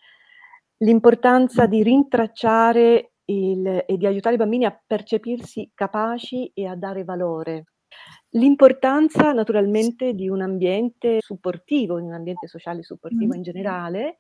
L'importanza 0.78 1.66
di 1.66 1.82
rintracciare 1.82 3.14
il, 3.26 3.86
e 3.88 3.98
di 3.98 4.06
aiutare 4.06 4.36
i 4.36 4.38
bambini 4.38 4.66
a 4.66 4.84
percepirsi 4.86 5.72
capaci 5.74 6.52
e 6.54 6.68
a 6.68 6.76
dare 6.76 7.04
valore 7.04 7.73
L'importanza 8.36 9.32
naturalmente 9.32 10.14
di 10.14 10.28
un 10.28 10.42
ambiente 10.42 11.20
supportivo, 11.22 12.00
di 12.00 12.06
un 12.06 12.14
ambiente 12.14 12.48
sociale 12.48 12.82
supportivo 12.82 13.36
in 13.36 13.44
generale 13.44 14.18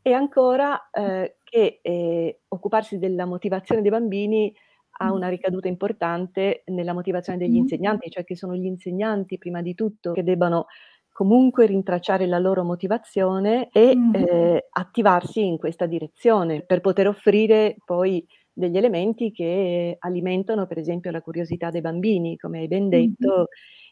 e 0.00 0.12
ancora 0.12 0.88
eh, 0.90 1.38
che 1.44 1.80
eh, 1.82 2.40
occuparsi 2.48 2.98
della 2.98 3.26
motivazione 3.26 3.82
dei 3.82 3.90
bambini 3.90 4.54
ha 4.98 5.12
una 5.12 5.28
ricaduta 5.28 5.68
importante 5.68 6.62
nella 6.66 6.94
motivazione 6.94 7.38
degli 7.38 7.56
insegnanti, 7.56 8.08
cioè 8.08 8.24
che 8.24 8.36
sono 8.36 8.54
gli 8.54 8.64
insegnanti 8.64 9.36
prima 9.36 9.60
di 9.60 9.74
tutto 9.74 10.12
che 10.12 10.22
debbano 10.22 10.66
comunque 11.12 11.66
rintracciare 11.66 12.26
la 12.26 12.38
loro 12.38 12.62
motivazione 12.62 13.68
e 13.72 13.94
eh, 14.12 14.66
attivarsi 14.70 15.44
in 15.46 15.58
questa 15.58 15.86
direzione 15.86 16.62
per 16.62 16.80
poter 16.80 17.08
offrire 17.08 17.76
poi 17.84 18.26
degli 18.56 18.78
elementi 18.78 19.32
che 19.32 19.96
alimentano 19.98 20.66
per 20.66 20.78
esempio 20.78 21.10
la 21.10 21.20
curiosità 21.20 21.70
dei 21.70 21.82
bambini, 21.82 22.38
come 22.38 22.60
hai 22.60 22.68
ben 22.68 22.88
detto, 22.88 23.28
mm-hmm. 23.28 23.44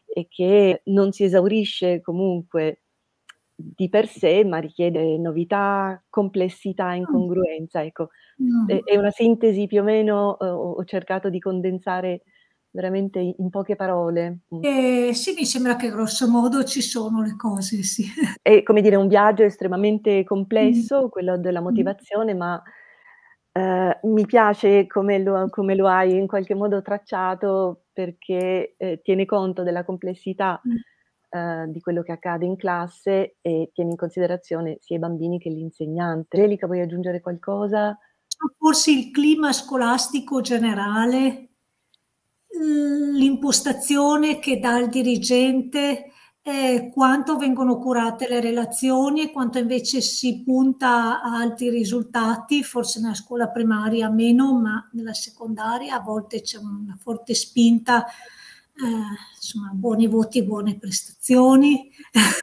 e 0.07 0.25
che 0.27 0.81
non 0.85 1.11
si 1.11 1.23
esaurisce 1.23 2.01
comunque 2.01 2.81
di 3.55 3.87
per 3.89 4.07
sé, 4.07 4.43
ma 4.43 4.57
richiede 4.57 5.19
novità, 5.19 6.03
complessità, 6.09 6.93
incongruenza. 6.93 7.83
Ecco, 7.83 8.09
mm. 8.41 8.69
è, 8.83 8.97
una 8.97 9.11
sintesi 9.11 9.67
più 9.67 9.81
o 9.81 9.83
meno, 9.83 10.35
uh, 10.39 10.45
ho 10.45 10.83
cercato 10.83 11.29
di 11.29 11.39
condensare 11.39 12.23
veramente 12.71 13.19
in 13.19 13.49
poche 13.51 13.75
parole. 13.75 14.39
Eh, 14.61 15.11
sì, 15.13 15.33
mi 15.37 15.45
sembra 15.45 15.75
che 15.75 15.91
grosso 15.91 16.27
modo 16.27 16.63
ci 16.63 16.81
sono 16.81 17.21
le 17.21 17.35
cose, 17.37 17.83
sì. 17.83 18.03
È 18.41 18.63
come 18.63 18.81
dire 18.81 18.95
un 18.95 19.07
viaggio 19.07 19.43
estremamente 19.43 20.23
complesso, 20.23 21.05
mm. 21.05 21.09
quello 21.09 21.37
della 21.37 21.61
motivazione, 21.61 22.33
mm. 22.33 22.37
ma 22.37 22.63
eh, 23.57 23.99
mi 24.03 24.25
piace 24.25 24.85
come 24.87 25.19
lo 25.19 25.47
come 25.49 25.75
lo 25.75 25.87
hai 25.87 26.17
in 26.17 26.27
qualche 26.27 26.55
modo 26.55 26.81
tracciato 26.81 27.85
perché, 27.93 28.75
ehm, 28.77 28.99
tiene 29.01 29.25
conto 29.25 29.63
della 29.63 29.85
complessità, 29.85 30.59
Mh. 30.63 31.37
ehm, 31.37 31.65
di 31.71 31.79
quello 31.81 32.01
che 32.03 32.11
accade 32.13 32.45
in 32.45 32.57
classe 32.57 33.37
e 33.41 33.69
tiene 33.73 33.91
in 33.91 33.95
considerazione 33.97 34.77
sia 34.81 34.97
i 34.97 34.99
bambini 34.99 35.39
che 35.39 35.49
l'insegnante. 35.49 36.37
Angelica 36.37 36.65
vuoi 36.67 36.81
aggiungere 36.81 37.21
qualcosa? 37.21 37.97
Forse 38.57 38.91
il 38.91 39.11
clima 39.11 39.53
scolastico 39.53 40.41
generale, 40.41 41.49
l'impostazione 43.17 44.39
che 44.39 44.59
dà 44.59 44.77
il 44.79 44.89
dirigente 44.89 46.11
eh, 46.47 46.91
quanto 46.93 47.37
vengono 47.37 47.79
curate 47.79 48.27
le 48.29 48.39
relazioni 48.39 49.23
e 49.23 49.31
quanto 49.31 49.57
invece 49.57 49.99
si 49.99 50.43
punta 50.43 51.19
a 51.19 51.37
alti 51.39 51.71
risultati, 51.71 52.61
forse 52.61 53.01
nella 53.01 53.15
scuola 53.15 53.49
primaria 53.49 54.11
meno, 54.11 54.53
ma 54.53 54.87
nella 54.91 55.13
secondaria 55.13 55.95
a 55.95 56.01
volte 56.01 56.41
c'è 56.41 56.59
una 56.59 56.95
forte 57.01 57.33
spinta, 57.33 58.05
eh, 58.05 59.33
insomma, 59.35 59.71
buoni 59.73 60.05
voti, 60.05 60.43
buone 60.43 60.77
prestazioni. 60.77 61.89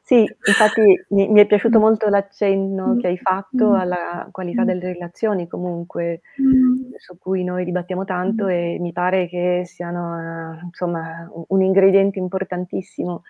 Sì, 0.02 0.28
infatti 0.46 0.82
mi, 1.10 1.28
mi 1.28 1.40
è 1.40 1.46
piaciuto 1.46 1.78
mm. 1.78 1.80
molto 1.80 2.08
l'accenno 2.08 2.96
che 2.96 3.06
hai 3.06 3.18
fatto 3.18 3.70
mm. 3.70 3.74
alla 3.74 4.28
qualità 4.32 4.62
mm. 4.62 4.66
delle 4.66 4.92
relazioni 4.94 5.46
comunque, 5.46 6.22
mm. 6.42 6.94
su 6.96 7.18
cui 7.18 7.44
noi 7.44 7.64
dibattiamo 7.64 8.04
tanto 8.04 8.48
e 8.48 8.78
mi 8.80 8.92
pare 8.92 9.28
che 9.28 9.62
siano 9.64 10.58
insomma 10.64 11.30
un 11.46 11.62
ingrediente 11.62 12.18
importantissimo 12.18 13.22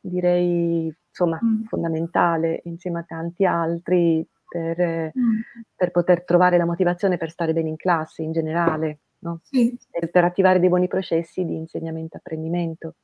direi 0.00 0.92
insomma 1.08 1.42
Mh. 1.42 1.64
fondamentale 1.64 2.60
insieme 2.64 3.00
a 3.00 3.04
tanti 3.04 3.44
altri 3.44 4.26
per 4.48 5.12
Mh. 5.14 5.42
per 5.74 5.90
poter 5.92 6.24
trovare 6.24 6.56
la 6.58 6.66
motivazione 6.66 7.16
per 7.16 7.30
stare 7.30 7.52
bene 7.54 7.68
in 7.70 7.76
classe 7.76 8.22
in 8.22 8.32
generale, 8.32 9.00
no, 9.20 9.42
Sì. 9.44 9.80
per 9.90 10.10
per 10.10 10.24
attivare 10.24 10.60
dei 10.60 10.68
buoni 10.68 10.88
processi 10.88 11.44
di 11.44 11.56
insegnamento 11.56 12.16
apprendimento. 12.18 12.94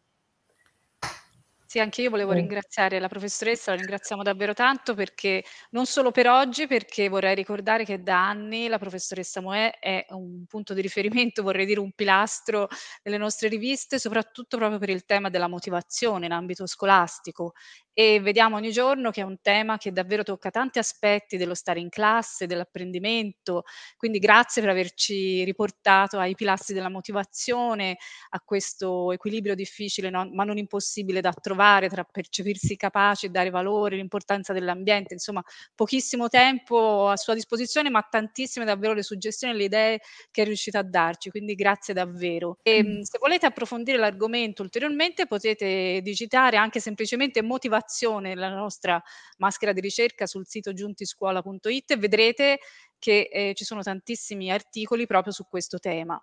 Sì, 1.69 1.81
anche 1.81 2.01
io 2.03 2.11
volevo 2.11 2.31
ringraziare 2.33 3.01
la 3.01 3.09
professoressa, 3.09 3.73
la 3.73 3.79
ringraziamo 3.79 4.23
davvero 4.23 4.55
tanto 4.55 4.95
perché 4.95 5.43
non 5.71 5.85
solo 5.85 6.13
per 6.13 6.29
oggi, 6.29 6.69
perché 6.69 7.09
vorrei 7.09 7.35
ricordare 7.35 7.85
che 7.85 8.05
da 8.05 8.29
anni 8.29 8.69
la 8.69 8.79
professoressa 8.79 9.41
Moè 9.41 9.77
è 9.81 10.07
un 10.11 10.45
punto 10.47 10.75
di 10.75 10.81
riferimento, 10.81 11.43
vorrei 11.43 11.67
dire 11.67 11.81
un 11.81 11.91
pilastro 11.91 12.69
nelle 13.03 13.17
nostre 13.19 13.49
riviste, 13.49 13.99
soprattutto 13.99 14.57
proprio 14.59 14.79
per 14.79 14.91
il 14.91 15.05
tema 15.05 15.29
della 15.29 15.49
motivazione 15.49 16.27
in 16.27 16.33
ambito 16.33 16.67
scolastico 16.67 17.53
e 17.99 18.21
vediamo 18.21 18.57
ogni 18.57 18.71
giorno 18.73 19.11
che 19.11 19.23
è 19.23 19.25
un 19.25 19.39
tema 19.41 19.79
che 19.79 19.91
davvero 19.91 20.23
tocca 20.23 20.51
tanti 20.51 20.79
aspetti 20.79 21.37
dello 21.39 21.55
stare 21.55 21.81
in 21.81 21.89
classe, 21.89 22.47
dell'apprendimento. 22.47 23.63
Quindi 23.97 24.19
grazie 24.19 24.61
per 24.61 24.71
averci 24.71 25.43
riportato 25.45 26.19
ai 26.19 26.35
pilastri 26.35 26.75
della 26.75 26.91
motivazione, 26.91 27.97
a 28.31 28.41
questo 28.45 29.13
equilibrio 29.13 29.55
difficile, 29.55 30.11
no, 30.11 30.29
ma 30.31 30.45
non 30.45 30.59
impossibile 30.59 31.21
da 31.23 31.33
trovare 31.33 31.55
tra 31.89 32.05
percepirsi 32.05 32.77
capaci 32.77 33.27
e 33.27 33.29
dare 33.31 33.51
valore, 33.51 33.97
l'importanza 33.97 34.53
dell'ambiente. 34.53 35.15
Insomma, 35.15 35.43
pochissimo 35.75 36.29
tempo 36.29 37.09
a 37.09 37.17
sua 37.17 37.35
disposizione, 37.35 37.91
ma 37.91 38.07
tantissime 38.09 38.65
davvero 38.65 38.93
le 38.93 39.03
suggestioni 39.03 39.55
e 39.55 39.57
le 39.57 39.65
idee 39.65 40.01
che 40.31 40.43
è 40.43 40.45
riuscita 40.45 40.79
a 40.81 40.83
darci. 40.83 41.31
Quindi 41.31 41.55
grazie 41.55 41.95
davvero. 41.95 42.59
E, 42.63 42.83
mm. 42.83 43.01
Se 43.03 43.19
volete 43.19 43.47
approfondire 43.47 43.99
l'argomento 43.99 44.63
ulteriormente 44.63 45.27
potete 45.27 46.01
digitare 46.03 46.57
anche 46.57 46.81
semplicemente 46.81 47.43
motivazione 47.43 48.35
la 48.35 48.49
nostra 48.49 49.03
maschera 49.39 49.73
di 49.73 49.81
ricerca 49.81 50.27
sul 50.27 50.47
sito 50.47 50.73
giuntiscuola.it 50.73 51.91
e 51.91 51.97
vedrete 51.97 52.59
che 52.99 53.29
eh, 53.31 53.55
ci 53.55 53.65
sono 53.65 53.83
tantissimi 53.83 54.51
articoli 54.51 55.07
proprio 55.07 55.33
su 55.33 55.45
questo 55.49 55.79
tema. 55.79 56.21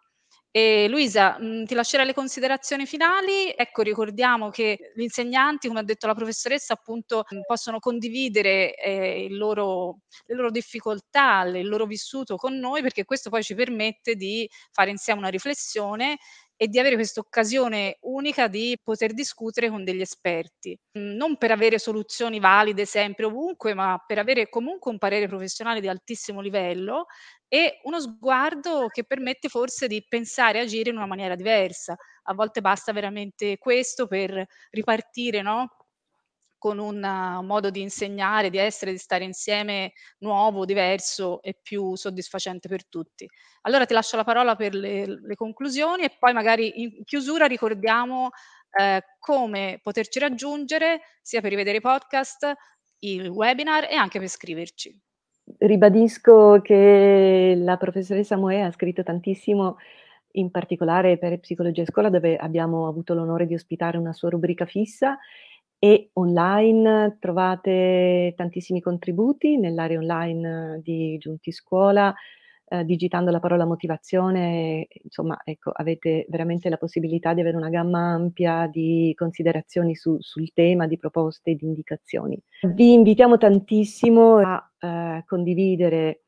E 0.56 0.88
Luisa, 0.88 1.36
mh, 1.40 1.46
mhmm, 1.46 1.66
ti 1.66 1.74
lascerei 1.74 2.06
le 2.06 2.14
considerazioni 2.14 2.86
finali. 2.86 3.52
Ecco, 3.56 3.82
ricordiamo 3.82 4.50
che 4.52 4.92
gli 4.96 5.02
insegnanti, 5.02 5.68
come 5.68 5.80
ha 5.80 5.84
detto 5.84 6.06
la 6.06 6.14
professoressa, 6.14 6.74
appunto 6.74 7.24
mh, 7.28 7.40
possono 7.48 7.80
condividere 7.80 8.76
eh, 8.76 9.28
loro, 9.32 10.02
le 10.28 10.36
loro 10.36 10.52
difficoltà, 10.52 11.42
il 11.46 11.68
loro 11.68 11.86
vissuto 11.88 12.36
con 12.36 12.56
noi, 12.60 12.84
perché 12.84 13.04
questo 13.04 13.32
poi 13.32 13.42
ci 13.42 13.56
permette 13.56 14.14
di 14.16 14.48
fare 14.72 14.92
insieme 14.92 15.20
una 15.22 15.30
riflessione 15.30 16.18
e 16.64 16.68
di 16.70 16.80
avere 16.80 16.96
questa 16.96 17.20
occasione 17.20 17.98
unica 18.02 18.48
di 18.48 18.78
poter 18.82 19.14
discutere 19.14 19.70
con 19.70 19.84
degli 19.84 20.00
esperti, 20.02 20.78
mhmm, 20.94 21.16
non 21.16 21.36
per 21.38 21.52
avere 21.52 21.78
soluzioni 21.78 22.40
valide 22.40 22.86
sempre 22.86 23.26
ovunque, 23.26 23.74
ma 23.74 24.02
per 24.06 24.18
avere 24.20 24.48
comunque 24.50 24.90
un 24.92 24.98
parere 24.98 25.28
professionale 25.28 25.82
di 25.82 25.88
altissimo 25.90 26.40
livello 26.40 27.08
e 27.48 27.80
uno 27.84 28.00
sguardo 28.00 28.88
che 28.88 29.04
permette 29.04 29.50
forse 29.50 29.88
di 29.88 30.04
pensare 30.08 30.60
e 30.60 30.62
agire 30.62 30.90
in 30.90 30.96
una 30.96 31.06
maniera 31.06 31.36
diversa. 31.36 31.96
A 32.24 32.34
volte 32.34 32.62
basta 32.62 32.94
veramente 32.94 33.58
questo 33.58 34.08
per 34.08 34.46
ripartire, 34.72 35.42
no, 35.42 35.68
con 36.64 36.80
un 36.80 36.98
modo 37.44 37.70
di 37.70 37.82
insegnare, 37.82 38.50
di 38.50 38.58
essere, 38.58 38.92
di 38.92 38.98
stare 38.98 39.26
insieme 39.26 39.92
nuovo, 40.20 40.64
diverso 40.64 41.42
e 41.42 41.58
più 41.62 41.94
soddisfacente 41.96 42.70
per 42.70 42.88
tutti. 42.88 43.28
Allora 43.64 43.86
ti 43.86 43.94
lascio 43.94 44.16
la 44.16 44.24
parola 44.24 44.56
per 44.56 44.74
le, 44.74 45.06
le 45.06 45.36
conclusioni 45.36 46.04
e 46.04 46.16
poi 46.18 46.32
magari 46.32 46.82
in 46.82 47.04
chiusura 47.04 47.48
ricordiamo 47.48 48.30
eh, 48.80 49.04
come 49.20 49.82
poterci 49.84 50.20
raggiungere 50.20 51.02
sia 51.22 51.42
per 51.42 51.50
rivedere 51.50 51.80
i 51.80 51.82
podcast, 51.82 52.54
il 53.00 53.28
webinar 53.28 53.84
e 53.92 53.96
anche 53.96 54.20
per 54.20 54.30
scriverci. 54.30 54.98
Ribadisco 55.58 56.62
che 56.62 57.56
la 57.58 57.76
professoressa 57.76 58.38
Moe 58.38 58.62
ha 58.62 58.72
scritto 58.72 59.04
tantissimo, 59.04 59.76
in 60.36 60.50
particolare 60.50 61.18
per 61.18 61.42
Psicologia 61.42 61.84
Scuola, 61.84 62.10
dove 62.10 62.38
abbiamo 62.38 62.88
avuto 62.88 63.14
l'onore 63.14 63.48
di 63.48 63.54
ospitare 63.54 63.98
una 63.98 64.14
sua 64.14 64.30
rubrica 64.30 64.66
fissa 64.66 65.20
e 65.84 66.12
online 66.14 67.18
trovate 67.20 68.34
tantissimi 68.38 68.80
contributi 68.80 69.58
nell'area 69.58 70.00
online 70.00 70.80
di 70.82 71.18
Giunti 71.18 71.52
Scuola, 71.52 72.16
eh, 72.70 72.86
digitando 72.86 73.32
la 73.32 73.42
parola 73.42 73.66
motivazione, 73.66 74.88
insomma, 75.04 75.42
ecco, 75.44 75.72
avete 75.72 76.26
veramente 76.30 76.70
la 76.70 76.78
possibilità 76.78 77.34
di 77.34 77.42
avere 77.42 77.58
una 77.58 77.68
gamma 77.68 78.14
ampia 78.14 78.66
di 78.72 79.12
considerazioni 79.14 79.94
su, 79.94 80.16
sul 80.22 80.54
tema, 80.54 80.88
di 80.88 80.98
proposte 80.98 81.54
di 81.54 81.66
indicazioni. 81.66 82.42
Vi 82.62 82.94
invitiamo 82.94 83.38
tantissimo 83.38 84.38
a 84.38 84.72
eh, 84.80 85.24
condividere 85.26 86.22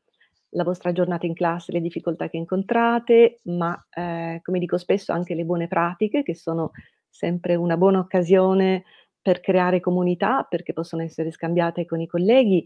la 0.50 0.64
vostra 0.64 0.92
giornata 0.92 1.24
in 1.24 1.32
classe, 1.32 1.72
le 1.72 1.80
difficoltà 1.80 2.28
che 2.28 2.36
incontrate, 2.36 3.40
ma 3.44 3.74
eh, 3.88 4.38
come 4.42 4.58
dico 4.58 4.76
spesso 4.76 5.12
anche 5.12 5.34
le 5.34 5.44
buone 5.46 5.66
pratiche, 5.66 6.22
che 6.22 6.34
sono 6.34 6.72
sempre 7.08 7.54
una 7.54 7.78
buona 7.78 8.00
occasione 8.00 8.84
per 9.26 9.40
creare 9.40 9.80
comunità, 9.80 10.46
perché 10.48 10.72
possono 10.72 11.02
essere 11.02 11.32
scambiate 11.32 11.84
con 11.84 12.00
i 12.00 12.06
colleghi 12.06 12.64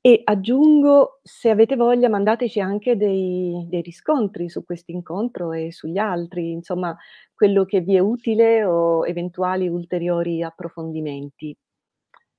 e 0.00 0.22
aggiungo, 0.24 1.20
se 1.22 1.50
avete 1.50 1.76
voglia, 1.76 2.08
mandateci 2.08 2.58
anche 2.58 2.96
dei, 2.96 3.64
dei 3.68 3.80
riscontri 3.80 4.50
su 4.50 4.64
questo 4.64 4.90
incontro 4.90 5.52
e 5.52 5.70
sugli 5.70 5.98
altri, 5.98 6.50
insomma, 6.50 6.96
quello 7.32 7.64
che 7.64 7.78
vi 7.78 7.94
è 7.94 8.00
utile 8.00 8.64
o 8.64 9.06
eventuali 9.06 9.68
ulteriori 9.68 10.42
approfondimenti. 10.42 11.56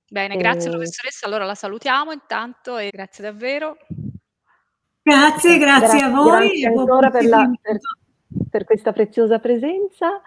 Bene, 0.05 0.35
grazie 0.35 0.67
e... 0.67 0.73
professoressa. 0.73 1.25
Allora 1.27 1.45
la 1.45 1.55
salutiamo 1.55 2.11
intanto 2.11 2.75
e 2.77 2.89
grazie 2.91 3.23
davvero. 3.23 3.77
Grazie, 5.01 5.57
grazie, 5.57 5.99
grazie 5.99 6.01
a 6.01 6.09
voi. 6.09 6.47
Grazie 6.49 6.67
ancora 6.67 7.09
per, 7.09 7.25
la, 7.25 7.51
per, 7.61 7.77
per 8.49 8.65
questa 8.65 8.91
preziosa 8.91 9.39
presenza. 9.39 10.21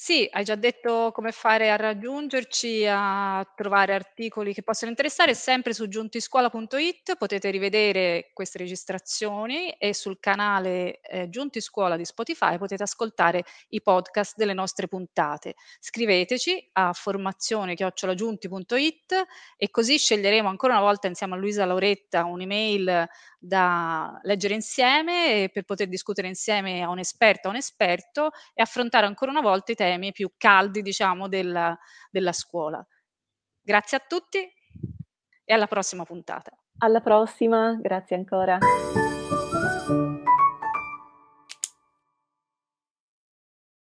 Sì, 0.00 0.28
hai 0.30 0.44
già 0.44 0.54
detto 0.54 1.10
come 1.12 1.32
fare 1.32 1.72
a 1.72 1.76
raggiungerci, 1.76 2.86
a 2.88 3.44
trovare 3.56 3.94
articoli 3.94 4.54
che 4.54 4.62
possono 4.62 4.90
interessare, 4.92 5.34
sempre 5.34 5.72
su 5.74 5.88
giuntiscuola.it 5.88 7.16
potete 7.16 7.50
rivedere 7.50 8.30
queste 8.32 8.58
registrazioni 8.58 9.70
e 9.72 9.92
sul 9.94 10.20
canale 10.20 11.00
eh, 11.00 11.28
Giunti 11.30 11.60
Scuola 11.60 11.96
di 11.96 12.04
Spotify 12.04 12.58
potete 12.58 12.84
ascoltare 12.84 13.42
i 13.70 13.82
podcast 13.82 14.36
delle 14.36 14.54
nostre 14.54 14.86
puntate. 14.86 15.56
Scriveteci 15.80 16.68
a 16.74 16.92
formazione-giunti.it 16.92 19.24
e 19.56 19.70
così 19.70 19.98
sceglieremo 19.98 20.48
ancora 20.48 20.74
una 20.74 20.82
volta 20.82 21.08
insieme 21.08 21.34
a 21.34 21.38
Luisa 21.38 21.64
Lauretta 21.64 22.24
un'email 22.24 23.08
da 23.38 24.18
leggere 24.22 24.54
insieme 24.54 25.48
per 25.52 25.64
poter 25.64 25.88
discutere 25.88 26.28
insieme 26.28 26.82
a 26.82 26.88
un 26.88 26.98
esperto, 26.98 27.48
a 27.48 27.50
un 27.50 27.56
esperto 27.56 28.30
e 28.54 28.62
affrontare 28.62 29.06
ancora 29.06 29.30
una 29.30 29.40
volta 29.40 29.72
i 29.72 29.74
temi 29.88 30.12
più 30.12 30.32
caldi, 30.36 30.82
diciamo, 30.82 31.28
della, 31.28 31.76
della 32.10 32.32
scuola. 32.32 32.84
Grazie 33.60 33.96
a 33.96 34.04
tutti 34.06 34.38
e 35.44 35.54
alla 35.54 35.66
prossima 35.66 36.04
puntata. 36.04 36.50
Alla 36.78 37.00
prossima, 37.00 37.76
grazie 37.80 38.16
ancora. 38.16 38.58